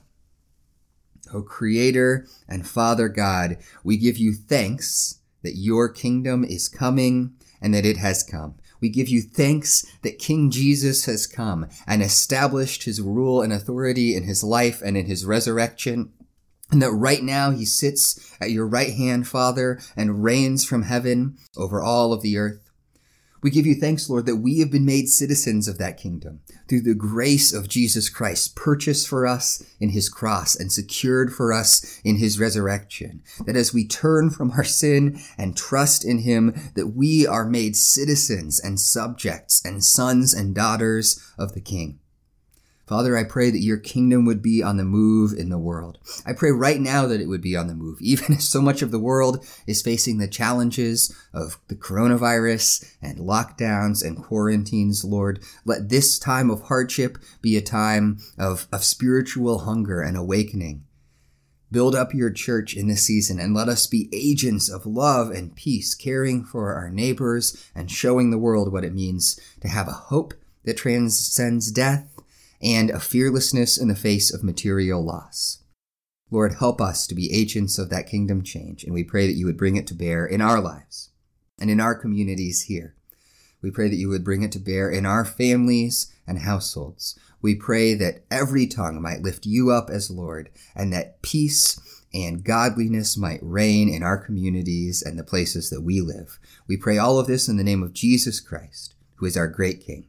O 1.33 1.43
Creator 1.43 2.27
and 2.49 2.67
Father 2.67 3.09
God, 3.09 3.59
we 3.83 3.97
give 3.97 4.19
you 4.19 4.35
thanks 4.35 5.21
that 5.43 5.57
your 5.57 5.89
kingdom 5.89 6.45
is 6.45 6.69
coming 6.69 7.35
and 7.61 7.73
that 7.75 7.87
it 7.87 7.99
has 7.99 8.23
come. 8.23 8.57
We 8.81 8.89
give 8.89 9.09
you 9.09 9.23
thanks 9.23 9.87
that 10.03 10.19
King 10.19 10.51
Jesus 10.51 11.07
has 11.07 11.27
come 11.27 11.67
and 11.87 12.03
established 12.03 12.85
his 12.85 13.01
rule 13.01 13.41
and 13.41 13.53
authority 13.53 14.15
in 14.15 14.25
his 14.25 14.45
life 14.45 14.83
and 14.85 14.97
in 14.97 15.07
his 15.07 15.25
resurrection. 15.25 16.13
And 16.71 16.83
that 16.83 16.91
right 16.91 17.23
now 17.23 17.51
he 17.51 17.65
sits 17.65 18.37
at 18.41 18.51
your 18.51 18.67
right 18.67 18.93
hand, 18.93 19.29
Father, 19.29 19.81
and 19.97 20.23
reigns 20.23 20.65
from 20.65 20.83
heaven 20.83 21.37
over 21.57 21.81
all 21.83 22.13
of 22.13 22.23
the 22.23 22.37
earth. 22.37 22.71
We 23.43 23.51
give 23.51 23.67
you 23.67 23.75
thanks, 23.75 24.09
Lord, 24.09 24.27
that 24.27 24.37
we 24.37 24.59
have 24.61 24.71
been 24.71 24.87
made 24.87 25.09
citizens 25.09 25.69
of 25.69 25.79
that 25.79 25.99
kingdom 25.99 26.41
through 26.69 26.83
the 26.83 26.95
grace 26.95 27.53
of 27.53 27.69
Jesus 27.69 28.09
Christ, 28.09 28.57
purchased 28.57 29.09
for 29.09 29.27
us 29.27 29.63
in 29.81 29.91
his 29.91 30.09
cross 30.09 30.57
and 30.57 30.73
secured 30.73 31.33
for 31.33 31.53
us 31.53 32.01
in 32.05 32.17
his 32.17 32.39
resurrection. 32.39 33.23
That 33.47 33.57
as 33.57 33.75
we 33.75 33.87
turn 33.87 34.31
from 34.31 34.53
our 34.53 34.65
sin 34.65 35.21
and 35.37 35.57
trust 35.57 36.05
in 36.05 36.21
him, 36.21 36.55
that 36.75 36.89
we 36.89 37.27
are 37.27 37.45
made 37.45 37.77
citizens 37.77 38.61
and 38.61 38.81
subjects 38.81 39.65
and 39.65 39.85
sons 39.85 40.35
and 40.35 40.55
daughters 40.55 41.21
of 41.39 41.55
the 41.55 41.61
king. 41.61 42.01
Father, 42.87 43.17
I 43.17 43.25
pray 43.25 43.51
that 43.51 43.63
your 43.63 43.79
kingdom 43.79 44.27
would 44.27 44.43
be 44.43 44.63
on 44.63 44.77
the 44.77 44.85
move 44.85 45.33
in 45.33 45.49
the 45.49 45.59
world. 45.59 45.99
I 46.27 46.35
pray 46.35 46.51
right 46.51 46.79
now 46.79 47.07
that 47.07 47.21
it 47.21 47.29
would 47.29 47.41
be 47.41 47.57
on 47.57 47.67
the 47.67 47.75
move, 47.75 47.99
even 48.01 48.35
as 48.35 48.49
so 48.49 48.61
much 48.61 48.83
of 48.83 48.91
the 48.91 48.99
world 48.99 49.45
is 49.67 49.83
facing 49.83 50.19
the 50.19 50.29
challenges 50.29 51.15
of 51.33 51.59
the 51.69 51.77
coronavirus 51.77 52.95
and 53.01 53.19
lockdowns 53.19 54.05
and 54.05 54.23
quarantines, 54.23 55.05
Lord. 55.05 55.43
Let 55.65 55.89
this 55.89 56.19
time 56.19 56.51
of 56.51 56.63
hardship 56.63 57.17
be 57.41 57.57
a 57.57 57.63
time 57.63 58.19
of, 58.39 58.69
of 58.71 58.85
spiritual 58.85 59.61
hunger 59.61 60.01
and 60.01 60.17
awakening. 60.17 60.85
Build 61.71 61.95
up 61.95 62.15
your 62.15 62.31
church 62.31 62.77
in 62.77 62.87
this 62.87 63.03
season 63.03 63.41
and 63.41 63.55
let 63.55 63.69
us 63.69 63.87
be 63.87 64.09
agents 64.13 64.71
of 64.71 64.87
love 64.87 65.31
and 65.31 65.57
peace, 65.57 65.95
caring 65.95 66.45
for 66.45 66.75
our 66.75 66.91
neighbors 66.91 67.69
and 67.75 67.91
showing 67.91 68.31
the 68.31 68.39
world 68.39 68.71
what 68.71 68.85
it 68.85 68.95
means 68.95 69.41
to 69.61 69.69
have 69.69 69.89
a 69.89 69.93
hope 69.93 70.35
that 70.65 70.77
transcends 70.77 71.73
death 71.73 72.14
and 72.65 72.91
a 72.91 72.99
fearlessness 72.99 73.79
in 73.79 73.89
the 73.89 73.95
face 73.95 74.33
of 74.33 74.43
material 74.43 75.05
loss. 75.05 75.63
Lord, 76.31 76.55
help 76.55 76.81
us 76.81 77.07
to 77.07 77.15
be 77.15 77.33
agents 77.33 77.79
of 77.79 77.91
that 77.91 78.09
kingdom 78.09 78.43
change, 78.43 78.83
and 78.83 78.95
we 78.95 79.05
pray 79.05 79.27
that 79.27 79.37
you 79.37 79.45
would 79.45 79.59
bring 79.59 79.77
it 79.77 79.87
to 79.89 79.95
bear 79.95 80.25
in 80.25 80.41
our 80.41 80.61
lives 80.61 81.11
and 81.61 81.71
in 81.71 81.79
our 81.79 81.95
communities 81.95 82.63
here. 82.63 82.97
We 83.63 83.71
pray 83.71 83.89
that 83.89 83.97
you 83.97 84.09
would 84.09 84.25
bring 84.25 84.43
it 84.43 84.51
to 84.53 84.59
bear 84.59 84.91
in 84.91 85.07
our 85.07 85.25
families 85.25 86.13
and 86.27 86.41
households. 86.41 87.19
We 87.41 87.55
pray 87.55 87.95
that 87.95 88.25
every 88.31 88.67
tongue 88.67 89.01
might 89.01 89.21
lift 89.21 89.45
you 89.45 89.71
up 89.71 89.91
as 89.91 90.11
Lord, 90.11 90.51
and 90.75 90.93
that 90.93 91.21
peace 91.23 91.79
and 92.15 92.45
godliness 92.45 93.19
might 93.19 93.41
reign 93.43 93.89
in 93.89 94.03
our 94.03 94.19
communities 94.19 95.03
and 95.03 95.19
the 95.19 95.25
places 95.25 95.69
that 95.69 95.83
we 95.83 96.01
live. 96.01 96.39
We 96.67 96.77
pray 96.77 96.97
all 96.97 97.19
of 97.19 97.27
this 97.27 97.49
in 97.49 97.59
the 97.59 97.65
name 97.65 97.83
of 97.83 97.93
Jesus 97.93 98.41
Christ, 98.41 98.95
who 99.17 99.27
is 99.27 99.37
our 99.37 99.49
great 99.49 99.85
King. 99.85 100.07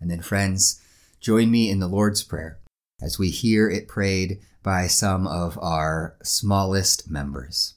And 0.00 0.10
then, 0.10 0.22
friends, 0.22 0.80
Join 1.26 1.50
me 1.50 1.68
in 1.70 1.80
the 1.80 1.88
Lord's 1.88 2.22
Prayer 2.22 2.60
as 3.02 3.18
we 3.18 3.30
hear 3.30 3.68
it 3.68 3.88
prayed 3.88 4.38
by 4.62 4.86
some 4.86 5.26
of 5.26 5.58
our 5.60 6.16
smallest 6.22 7.10
members. 7.10 7.74